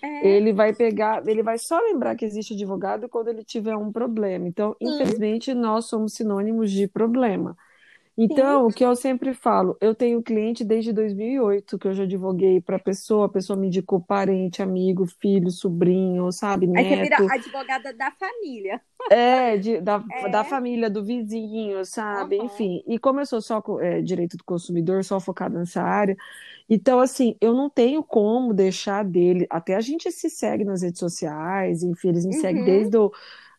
É. 0.02 0.28
Ele 0.28 0.54
vai 0.54 0.74
pegar, 0.74 1.28
ele 1.28 1.42
vai 1.42 1.58
só 1.58 1.80
lembrar 1.80 2.16
que 2.16 2.26
existe 2.26 2.54
advogado 2.54 3.10
quando 3.10 3.30
ele 3.30 3.44
tiver 3.44 3.76
um 3.76 3.92
problema. 3.92 4.48
Então, 4.48 4.76
Sim. 4.82 4.90
infelizmente, 4.90 5.54
nós 5.54 5.86
somos 5.86 6.14
sinônimos 6.14 6.72
de 6.72 6.88
problema. 6.88 7.58
Então, 8.18 8.62
Sim. 8.62 8.72
o 8.72 8.76
que 8.76 8.84
eu 8.84 8.96
sempre 8.96 9.32
falo, 9.32 9.78
eu 9.80 9.94
tenho 9.94 10.24
cliente 10.24 10.66
desde 10.66 10.92
2008 10.92 11.78
que 11.78 11.88
eu 11.88 11.94
já 11.94 12.04
advoguei 12.04 12.60
para 12.60 12.80
pessoa, 12.80 13.28
a 13.28 13.30
pessoa 13.30 13.56
me 13.56 13.68
indicou 13.68 14.02
parente, 14.02 14.60
amigo, 14.62 15.06
filho, 15.06 15.52
sobrinho, 15.52 16.32
sabe, 16.32 16.66
neto. 16.66 16.88
Aí 16.88 16.96
você 16.96 17.04
vira 17.04 17.34
advogada 17.36 17.94
da 17.94 18.10
família. 18.12 18.82
É, 19.12 19.58
de, 19.58 19.80
da, 19.80 20.04
é. 20.12 20.30
da 20.30 20.44
família, 20.44 20.90
do 20.90 21.04
vizinho, 21.04 21.86
sabe, 21.86 22.38
uhum. 22.40 22.46
enfim. 22.46 22.84
E 22.88 22.98
como 22.98 23.20
eu 23.20 23.26
sou 23.28 23.40
só 23.40 23.64
é, 23.80 24.02
direito 24.02 24.36
do 24.36 24.44
consumidor, 24.44 25.04
só 25.04 25.20
focada 25.20 25.60
nessa 25.60 25.84
área, 25.84 26.18
então, 26.70 27.00
assim, 27.00 27.36
eu 27.40 27.54
não 27.54 27.70
tenho 27.70 28.04
como 28.04 28.54
deixar 28.54 29.06
dele, 29.06 29.48
até 29.50 29.76
a 29.76 29.82
gente 29.82 30.12
se 30.12 30.30
segue 30.30 30.66
nas 30.66 30.82
redes 30.82 31.00
sociais, 31.00 31.82
enfim, 31.84 32.10
eles 32.10 32.26
me 32.26 32.36
uhum. 32.36 32.42
seguem 32.42 32.66
desde 32.66 32.98
o 32.98 33.12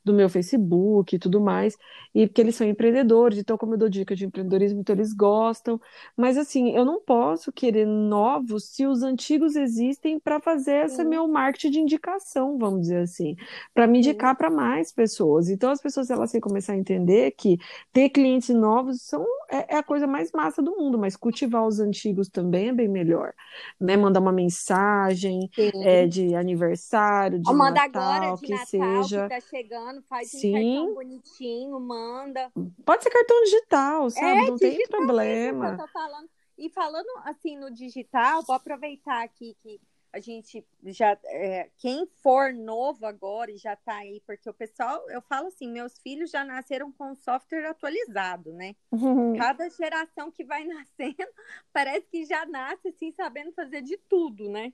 do 0.09 0.15
meu 0.15 0.29
Facebook 0.29 1.15
e 1.15 1.19
tudo 1.19 1.41
mais, 1.41 1.77
e 2.15 2.27
porque 2.27 2.41
eles 2.41 2.57
são 2.57 2.67
empreendedores, 2.67 3.38
então 3.38 3.57
como 3.57 3.75
eu 3.75 3.79
dou 3.79 3.88
dica 3.88 4.17
de 4.17 4.25
empreendedorismo, 4.25 4.81
então 4.81 4.95
eles 4.95 5.12
gostam, 5.12 5.81
mas 6.17 6.37
assim, 6.37 6.71
eu 6.71 6.85
não 6.85 7.00
posso 7.00 7.53
querer 7.53 7.87
novos 7.87 8.65
se 8.65 8.87
os 8.87 9.03
antigos 9.03 9.55
existem 9.57 10.19
para 10.19 10.41
fazer 10.41 10.87
esse 10.87 11.05
meu 11.05 11.29
marketing 11.29 11.71
de 11.71 11.81
indicação, 11.81 12.59
vamos 12.59 12.83
dizer 12.83 13.03
assim, 13.03 13.37
para 13.75 13.87
me 13.87 13.99
indicar 13.99 14.37
para 14.37 14.50
mais 14.50 14.93
pessoas. 14.93 15.49
Então 15.49 15.71
as 15.71 15.81
pessoas 15.81 16.11
elas 16.11 16.33
têm 16.33 16.41
que 16.41 16.49
começar 16.49 16.73
a 16.73 16.77
entender 16.77 17.33
que 17.33 17.59
ter 17.93 18.09
clientes 18.09 18.49
novos 18.55 19.03
são 19.03 19.25
é, 19.50 19.75
é 19.75 19.79
a 19.79 19.83
coisa 19.83 20.07
mais 20.07 20.31
massa 20.33 20.62
do 20.62 20.77
mundo, 20.77 20.99
mas 20.99 21.17
cultivar 21.17 21.67
os 21.67 21.81
antigos 21.81 22.29
também 22.29 22.69
é 22.69 22.73
bem 22.73 22.88
melhor, 22.88 23.33
né? 23.81 23.97
Mandar 23.97 24.21
uma 24.21 24.33
mensagem 24.33 25.50
é, 25.83 26.07
de 26.07 26.35
aniversário, 26.35 27.38
de 27.38 27.49
Ou 27.49 27.57
manda 27.57 27.81
Natal, 27.81 28.03
agora 28.03 28.35
de 28.35 28.43
que 28.43 28.53
Natal, 28.53 28.67
seja. 29.03 29.29
que 29.29 29.35
tá 29.35 29.41
chegando 29.41 29.98
faz 30.02 30.31
Sim. 30.31 30.50
um 30.50 30.52
cartão 30.52 30.95
bonitinho, 30.95 31.81
manda. 31.81 32.52
Pode 32.85 33.02
ser 33.02 33.11
cartão 33.11 33.43
digital, 33.45 34.11
sabe? 34.11 34.26
É, 34.26 34.35
Não 34.47 34.57
digital 34.57 34.76
tem 34.76 34.87
problema. 34.88 35.88
Falando. 35.88 36.31
E 36.57 36.69
falando 36.69 37.09
assim 37.25 37.57
no 37.57 37.71
digital, 37.71 38.43
vou 38.43 38.57
aproveitar 38.57 39.23
aqui 39.23 39.57
que 39.62 39.81
a 40.12 40.19
gente 40.19 40.67
já. 40.87 41.19
É, 41.26 41.71
quem 41.76 42.07
for 42.23 42.52
novo 42.52 43.07
agora 43.07 43.50
e 43.50 43.59
já 43.59 43.76
tá 43.76 43.97
aí, 43.97 44.21
porque 44.26 44.49
o 44.49 44.55
pessoal, 44.55 45.09
eu 45.11 45.21
falo 45.23 45.49
assim, 45.49 45.69
meus 45.71 45.99
filhos 45.99 46.31
já 46.31 46.45
nasceram 46.45 46.90
com 46.90 47.12
o 47.12 47.17
software 47.17 47.67
atualizado, 47.67 48.52
né? 48.52 48.75
Uhum. 48.90 49.37
Cada 49.37 49.69
geração 49.71 50.31
que 50.31 50.45
vai 50.45 50.64
nascendo, 50.67 51.33
parece 51.73 52.09
que 52.09 52.25
já 52.25 52.45
nasce 52.47 52.88
assim, 52.88 53.12
sabendo 53.12 53.52
fazer 53.52 53.83
de 53.83 53.97
tudo, 54.09 54.49
né? 54.49 54.73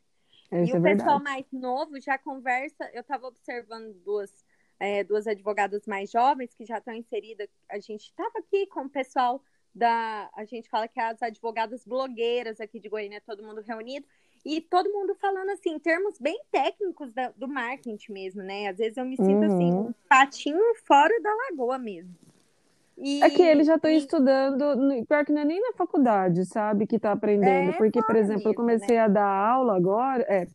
Isso 0.53 0.77
e 0.77 0.79
o 0.79 0.87
é 0.87 0.95
pessoal 0.95 1.21
mais 1.21 1.45
novo 1.53 2.01
já 2.01 2.17
conversa. 2.17 2.89
Eu 2.93 3.01
estava 3.01 3.27
observando 3.27 3.93
duas 4.05 4.44
é, 4.79 5.05
duas 5.05 5.27
advogadas 5.27 5.87
mais 5.87 6.11
jovens 6.11 6.55
que 6.55 6.65
já 6.65 6.79
estão 6.79 6.95
inseridas. 6.95 7.49
A 7.71 7.79
gente 7.79 8.03
estava 8.03 8.39
aqui 8.39 8.67
com 8.67 8.83
o 8.83 8.89
pessoal 8.89 9.43
da. 9.75 10.31
A 10.35 10.45
gente 10.45 10.69
fala 10.69 10.89
que 10.89 11.01
é 11.01 11.11
as 11.11 11.23
advogadas 11.23 11.85
blogueiras 11.85 12.61
aqui 12.61 12.79
de 12.79 12.89
Goiânia, 12.89 13.23
todo 13.25 13.43
mundo 13.43 13.61
reunido. 13.61 14.07
E 14.45 14.61
todo 14.61 14.93
mundo 14.93 15.15
falando 15.15 15.51
assim, 15.51 15.71
em 15.71 15.79
termos 15.79 16.19
bem 16.19 16.39
técnicos 16.53 17.15
da, 17.15 17.31
do 17.31 17.49
marketing 17.49 18.13
mesmo, 18.13 18.43
né? 18.43 18.69
Às 18.69 18.77
vezes 18.77 18.97
eu 18.99 19.05
me 19.05 19.17
sinto 19.17 19.43
assim, 19.45 19.73
uhum. 19.73 19.81
assim, 19.81 19.89
um 19.89 19.95
patinho 20.07 20.75
fora 20.85 21.19
da 21.23 21.31
lagoa 21.35 21.79
mesmo. 21.79 22.15
E, 22.97 23.23
é 23.23 23.31
que 23.31 23.43
eles 23.43 23.67
já 23.67 23.77
estão 23.77 23.91
e... 23.91 23.97
estudando, 23.97 25.05
pior 25.09 25.25
que 25.25 25.33
não 25.33 25.43
é 25.43 25.45
nem 25.45 25.61
na 25.61 25.73
faculdade, 25.73 26.45
sabe, 26.45 26.87
que 26.87 26.97
está 26.97 27.13
aprendendo. 27.13 27.71
É, 27.71 27.73
Porque, 27.73 28.03
por 28.03 28.17
exemplo, 28.17 28.45
mesmo, 28.45 28.51
eu 28.51 28.55
comecei 28.55 28.97
né? 28.97 29.03
a 29.03 29.09
dar 29.09 29.27
aula 29.27 29.77
agora, 29.77 30.23
é, 30.29 30.47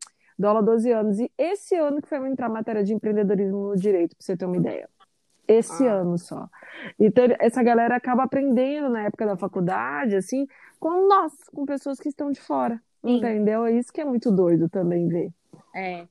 há 0.47 0.61
12 0.61 0.91
anos. 0.91 1.19
E 1.19 1.31
esse 1.37 1.75
ano 1.75 2.01
que 2.01 2.07
foi 2.07 2.17
entrar 2.27 2.47
a 2.47 2.49
matéria 2.49 2.83
de 2.83 2.93
empreendedorismo 2.93 3.69
no 3.69 3.75
direito, 3.75 4.15
para 4.15 4.25
você 4.25 4.37
ter 4.37 4.45
uma 4.45 4.57
ideia. 4.57 4.89
Esse 5.47 5.87
ah. 5.87 5.93
ano 5.93 6.17
só. 6.17 6.47
Então, 6.99 7.25
essa 7.39 7.61
galera 7.63 7.95
acaba 7.95 8.23
aprendendo 8.23 8.89
na 8.89 9.03
época 9.03 9.25
da 9.25 9.35
faculdade, 9.35 10.15
assim, 10.15 10.47
com 10.79 11.07
nós, 11.07 11.33
com 11.53 11.65
pessoas 11.65 11.99
que 11.99 12.09
estão 12.09 12.31
de 12.31 12.39
fora. 12.39 12.81
Sim. 13.01 13.17
Entendeu? 13.17 13.65
É 13.65 13.73
isso 13.73 13.91
que 13.91 14.01
é 14.01 14.05
muito 14.05 14.31
doido 14.31 14.69
também 14.69 15.07
ver. 15.07 15.31
É. 15.75 16.07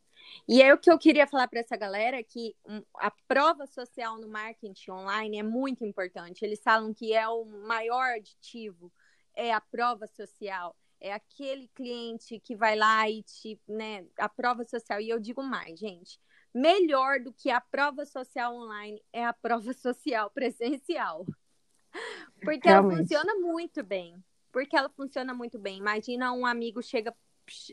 E 0.46 0.62
é 0.62 0.72
o 0.72 0.78
que 0.78 0.90
eu 0.90 0.98
queria 0.98 1.26
falar 1.26 1.46
para 1.46 1.60
essa 1.60 1.76
galera 1.76 2.22
que 2.22 2.54
a 2.96 3.12
prova 3.26 3.66
social 3.66 4.18
no 4.18 4.28
marketing 4.28 4.90
online 4.90 5.38
é 5.38 5.42
muito 5.42 5.84
importante. 5.84 6.42
Eles 6.42 6.60
falam 6.62 6.92
que 6.94 7.12
é 7.12 7.28
o 7.28 7.44
maior 7.44 8.14
aditivo, 8.14 8.90
é 9.36 9.52
a 9.52 9.60
prova 9.60 10.06
social 10.06 10.74
é 11.00 11.12
aquele 11.12 11.68
cliente 11.68 12.40
que 12.40 12.56
vai 12.56 12.76
lá 12.76 13.08
e 13.08 13.22
te, 13.22 13.60
né, 13.68 14.04
a 14.18 14.28
prova 14.28 14.64
social. 14.64 15.00
E 15.00 15.08
eu 15.08 15.18
digo 15.18 15.42
mais, 15.42 15.78
gente, 15.78 16.18
melhor 16.54 17.20
do 17.20 17.32
que 17.32 17.50
a 17.50 17.60
prova 17.60 18.04
social 18.04 18.54
online 18.54 19.02
é 19.12 19.24
a 19.24 19.32
prova 19.32 19.72
social 19.74 20.30
presencial. 20.30 21.26
Porque 22.42 22.68
Realmente. 22.68 23.12
ela 23.14 23.22
funciona 23.22 23.34
muito 23.34 23.82
bem. 23.82 24.22
Porque 24.52 24.76
ela 24.76 24.88
funciona 24.88 25.34
muito 25.34 25.58
bem. 25.58 25.78
Imagina 25.78 26.32
um 26.32 26.46
amigo 26.46 26.82
chega 26.82 27.14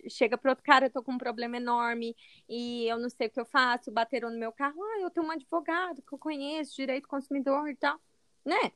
chega 0.09 0.38
pro 0.38 0.51
outro 0.51 0.63
cara, 0.63 0.85
eu 0.85 0.89
tô 0.89 1.03
com 1.03 1.11
um 1.11 1.17
problema 1.17 1.57
enorme 1.57 2.15
e 2.47 2.88
eu 2.88 2.97
não 2.97 3.09
sei 3.09 3.27
o 3.27 3.29
que 3.29 3.39
eu 3.39 3.45
faço, 3.45 3.91
bateram 3.91 4.29
no 4.29 4.39
meu 4.39 4.51
carro, 4.51 4.81
ah, 4.81 5.01
eu 5.01 5.09
tenho 5.09 5.25
um 5.25 5.31
advogado 5.31 6.01
que 6.01 6.13
eu 6.13 6.17
conheço, 6.17 6.77
direito 6.77 7.09
consumidor 7.09 7.69
e 7.69 7.75
tal, 7.75 7.99
né? 8.45 8.71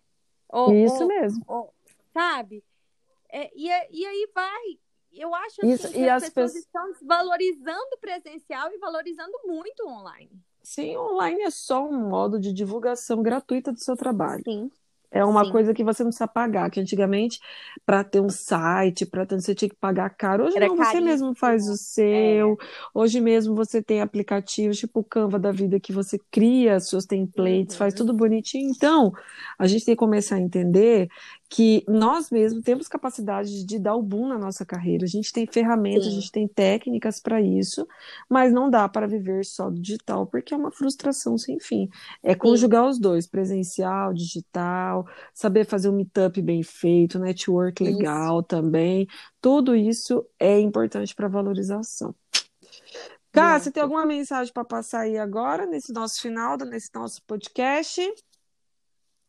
Ou, 0.50 0.74
Isso 0.74 1.04
ou, 1.04 1.08
mesmo. 1.08 1.44
Ou, 1.48 1.74
sabe? 2.14 2.64
É, 3.32 3.50
e, 3.56 3.68
e 3.68 4.06
aí 4.06 4.30
vai. 4.34 4.80
Eu 5.12 5.34
acho 5.34 5.62
assim, 5.62 5.72
Isso, 5.72 5.92
que 5.92 6.08
as, 6.08 6.24
as 6.24 6.30
pessoas, 6.30 6.54
pessoas 6.54 6.66
estão 6.66 6.92
desvalorizando 6.92 7.96
o 7.96 8.00
presencial 8.00 8.72
e 8.72 8.78
valorizando 8.78 9.34
muito 9.46 9.84
o 9.84 9.90
online. 9.90 10.32
Sim, 10.62 10.98
online 10.98 11.42
é 11.42 11.50
só 11.50 11.84
um 11.84 12.10
modo 12.10 12.40
de 12.40 12.54
divulgação 12.54 13.24
gratuita 13.24 13.72
do 13.72 13.80
seu 13.80 13.96
trabalho. 13.96 14.44
Sim. 14.44 14.70
É 15.12 15.26
uma 15.26 15.44
Sim. 15.44 15.52
coisa 15.52 15.74
que 15.74 15.84
você 15.84 16.04
não 16.04 16.10
precisa 16.10 16.28
pagar, 16.28 16.70
que 16.70 16.80
antigamente, 16.80 17.40
para 17.84 18.04
ter 18.04 18.20
um 18.20 18.30
site, 18.30 19.08
para 19.08 19.26
ter, 19.26 19.42
você 19.42 19.56
tinha 19.56 19.70
que 19.70 19.76
pagar 19.76 20.12
caro. 20.12 20.46
Hoje 20.46 20.58
Era 20.58 20.68
não, 20.68 20.78
você 20.78 21.02
mesmo 21.02 21.34
faz 21.34 21.68
o 21.68 21.76
seu. 21.76 22.54
É. 22.54 22.66
Hoje 22.94 23.20
mesmo 23.20 23.56
você 23.56 23.82
tem 23.82 24.02
aplicativos, 24.02 24.78
tipo 24.78 25.00
o 25.00 25.04
Canva 25.04 25.40
da 25.40 25.52
vida, 25.52 25.80
que 25.80 25.92
você 25.92 26.20
cria 26.30 26.80
seus 26.80 27.06
templates, 27.06 27.74
uhum. 27.74 27.80
faz 27.80 27.94
tudo 27.96 28.14
bonitinho. 28.14 28.70
Então, 28.70 29.12
a 29.58 29.66
gente 29.66 29.84
tem 29.84 29.96
que 29.96 30.00
começar 30.00 30.36
a 30.36 30.42
entender 30.42 31.10
que 31.50 31.84
nós 31.88 32.30
mesmos 32.30 32.64
temos 32.64 32.88
capacidade 32.88 33.66
de 33.66 33.80
dar 33.80 33.96
o 33.96 34.04
boom 34.04 34.28
na 34.28 34.38
nossa 34.38 34.64
carreira. 34.64 35.06
A 35.06 35.08
gente 35.08 35.34
tem 35.34 35.48
ferramentas, 35.48 36.04
Sim. 36.04 36.10
a 36.10 36.14
gente 36.14 36.32
tem 36.32 36.48
técnicas 36.48 37.20
para 37.20 37.42
isso, 37.42 37.88
mas 38.30 38.54
não 38.54 38.70
dá 38.70 38.88
para 38.88 39.08
viver 39.08 39.44
só 39.44 39.68
do 39.68 39.82
digital, 39.82 40.28
porque 40.28 40.54
é 40.54 40.58
uma 40.58 40.72
frustração 40.72 41.40
sem 41.40 41.60
fim. 41.60 41.90
É 42.22 42.36
conjugar 42.36 42.84
Sim. 42.84 42.90
os 42.90 43.00
dois, 43.00 43.26
presencial, 43.26 44.14
digital, 44.14 45.08
saber 45.34 45.66
fazer 45.66 45.90
um 45.90 45.94
meetup 45.94 46.40
bem 46.40 46.62
feito, 46.62 47.18
network 47.18 47.84
legal 47.84 48.40
isso. 48.40 48.48
também. 48.48 49.08
Tudo 49.42 49.76
isso 49.76 50.24
é 50.38 50.60
importante 50.60 51.16
para 51.16 51.28
valorização. 51.28 52.14
Cá, 53.32 53.60
você 53.60 53.72
tem 53.72 53.82
alguma 53.82 54.06
mensagem 54.06 54.54
para 54.54 54.66
passar 54.66 55.02
aí 55.02 55.18
agora, 55.18 55.66
nesse 55.66 55.92
nosso 55.92 56.22
final, 56.22 56.58
nesse 56.58 56.90
nosso 56.94 57.24
podcast? 57.24 58.02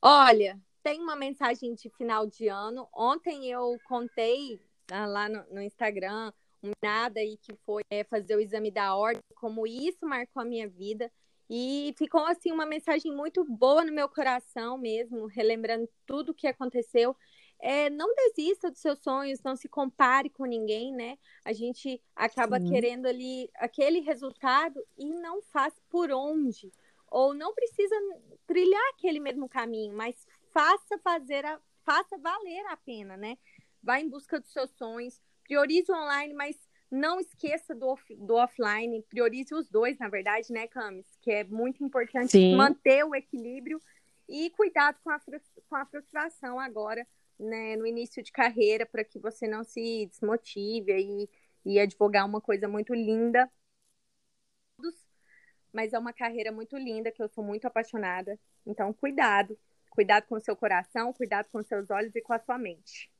Olha, 0.02 0.58
tem 0.82 1.00
uma 1.00 1.16
mensagem 1.16 1.74
de 1.74 1.88
final 1.90 2.26
de 2.26 2.48
ano. 2.48 2.88
Ontem 2.94 3.50
eu 3.50 3.78
contei 3.84 4.60
ah, 4.90 5.06
lá 5.06 5.28
no, 5.28 5.44
no 5.54 5.62
Instagram 5.62 6.32
um 6.62 6.72
nada 6.82 7.20
aí 7.20 7.36
que 7.38 7.54
foi 7.64 7.82
é, 7.90 8.04
fazer 8.04 8.36
o 8.36 8.40
exame 8.40 8.70
da 8.70 8.94
ordem, 8.94 9.22
como 9.34 9.66
isso 9.66 10.06
marcou 10.06 10.42
a 10.42 10.44
minha 10.44 10.68
vida. 10.68 11.10
E 11.48 11.92
ficou 11.98 12.24
assim 12.26 12.52
uma 12.52 12.64
mensagem 12.64 13.12
muito 13.12 13.44
boa 13.44 13.84
no 13.84 13.92
meu 13.92 14.08
coração 14.08 14.78
mesmo, 14.78 15.26
relembrando 15.26 15.88
tudo 16.06 16.30
o 16.30 16.34
que 16.34 16.46
aconteceu. 16.46 17.16
É, 17.58 17.90
não 17.90 18.14
desista 18.14 18.70
dos 18.70 18.80
seus 18.80 19.00
sonhos, 19.00 19.42
não 19.42 19.56
se 19.56 19.68
compare 19.68 20.30
com 20.30 20.44
ninguém, 20.44 20.92
né? 20.94 21.18
A 21.44 21.52
gente 21.52 22.00
acaba 22.14 22.60
Sim. 22.60 22.70
querendo 22.70 23.06
ali 23.06 23.50
aquele 23.56 24.00
resultado 24.00 24.80
e 24.96 25.12
não 25.12 25.42
faz 25.42 25.74
por 25.90 26.10
onde. 26.12 26.72
Ou 27.10 27.34
não 27.34 27.52
precisa 27.52 27.96
trilhar 28.46 28.88
aquele 28.90 29.18
mesmo 29.18 29.48
caminho, 29.48 29.94
mas 29.96 30.24
faça 30.52 30.98
fazer 30.98 31.44
a, 31.44 31.60
faça 31.84 32.18
valer 32.18 32.66
a 32.66 32.76
pena, 32.76 33.16
né? 33.16 33.36
Vá 33.82 34.00
em 34.00 34.08
busca 34.08 34.38
dos 34.38 34.52
seus 34.52 34.70
sonhos, 34.72 35.20
priorize 35.44 35.90
o 35.90 35.94
online, 35.94 36.34
mas 36.34 36.56
não 36.90 37.20
esqueça 37.20 37.74
do, 37.74 37.86
off, 37.86 38.14
do 38.16 38.34
offline, 38.34 39.02
priorize 39.08 39.54
os 39.54 39.68
dois, 39.68 39.98
na 39.98 40.08
verdade, 40.08 40.52
né, 40.52 40.66
Camis? 40.66 41.06
Que 41.20 41.30
é 41.30 41.44
muito 41.44 41.84
importante 41.84 42.32
Sim. 42.32 42.56
manter 42.56 43.04
o 43.04 43.14
equilíbrio 43.14 43.80
e 44.28 44.50
cuidado 44.50 44.98
com 45.02 45.10
a, 45.10 45.20
com 45.68 45.76
a 45.76 45.86
frustração 45.86 46.58
agora, 46.58 47.06
né, 47.38 47.76
no 47.76 47.86
início 47.86 48.22
de 48.22 48.32
carreira, 48.32 48.84
para 48.84 49.04
que 49.04 49.18
você 49.18 49.46
não 49.46 49.64
se 49.64 50.06
desmotive 50.06 50.92
e, 50.92 51.30
e 51.64 51.80
advogar 51.80 52.26
uma 52.26 52.40
coisa 52.40 52.68
muito 52.68 52.92
linda. 52.92 53.50
Mas 55.72 55.92
é 55.92 55.98
uma 55.98 56.12
carreira 56.12 56.50
muito 56.50 56.76
linda, 56.76 57.12
que 57.12 57.22
eu 57.22 57.28
sou 57.28 57.44
muito 57.44 57.66
apaixonada. 57.66 58.38
Então, 58.66 58.92
cuidado. 58.92 59.56
Cuidado 59.90 60.24
com 60.28 60.36
o 60.36 60.40
seu 60.40 60.56
coração, 60.56 61.12
cuidado 61.12 61.46
com 61.52 61.62
seus 61.62 61.90
olhos 61.90 62.14
e 62.14 62.22
com 62.22 62.32
a 62.32 62.38
sua 62.38 62.56
mente. 62.56 63.10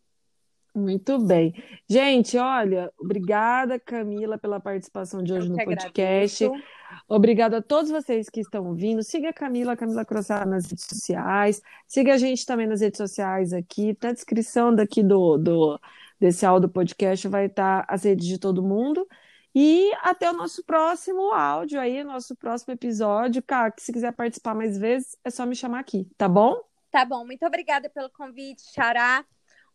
Muito 0.74 1.18
bem. 1.18 1.52
Gente, 1.88 2.38
olha, 2.38 2.92
obrigada, 2.96 3.78
Camila, 3.78 4.38
pela 4.38 4.60
participação 4.60 5.22
de 5.22 5.32
hoje 5.32 5.48
no 5.48 5.56
podcast. 5.56 6.44
Agradeço. 6.44 6.70
Obrigada 7.08 7.58
a 7.58 7.62
todos 7.62 7.90
vocês 7.90 8.28
que 8.28 8.40
estão 8.40 8.66
ouvindo. 8.66 9.02
Siga 9.02 9.30
a 9.30 9.32
Camila, 9.32 9.72
a 9.72 9.76
Camila 9.76 10.04
Crossar 10.04 10.46
nas 10.46 10.66
redes 10.66 10.84
sociais. 10.84 11.60
Siga 11.86 12.14
a 12.14 12.18
gente 12.18 12.46
também 12.46 12.68
nas 12.68 12.80
redes 12.80 12.98
sociais 12.98 13.52
aqui. 13.52 13.96
Na 14.00 14.12
descrição 14.12 14.74
daqui 14.74 15.02
do, 15.02 15.36
do 15.36 15.80
desse 16.20 16.46
áudio 16.46 16.68
podcast 16.68 17.26
vai 17.26 17.46
estar 17.46 17.84
as 17.88 18.04
redes 18.04 18.26
de 18.26 18.38
todo 18.38 18.62
mundo. 18.62 19.08
E 19.54 19.92
até 20.00 20.30
o 20.30 20.32
nosso 20.32 20.64
próximo 20.64 21.32
áudio 21.32 21.80
aí, 21.80 22.04
nosso 22.04 22.36
próximo 22.36 22.72
episódio. 22.72 23.42
Cá, 23.42 23.70
que 23.70 23.82
se 23.82 23.92
quiser 23.92 24.12
participar 24.12 24.54
mais 24.54 24.78
vezes, 24.78 25.16
é 25.24 25.30
só 25.30 25.44
me 25.44 25.56
chamar 25.56 25.80
aqui, 25.80 26.08
tá 26.16 26.28
bom? 26.28 26.60
Tá 26.90 27.04
bom. 27.04 27.24
Muito 27.24 27.44
obrigada 27.44 27.88
pelo 27.88 28.10
convite, 28.10 28.62
Xará. 28.72 29.24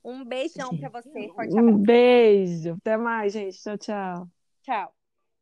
Um 0.03 0.23
beijão 0.23 0.69
para 0.77 0.89
você. 0.89 1.29
Forte 1.29 1.59
um 1.59 1.77
beijo. 1.77 2.73
Até 2.73 2.95
mais, 2.95 3.33
gente. 3.33 3.59
Tchau, 3.61 3.77
tchau. 3.77 4.29
Tchau. 4.63 5.04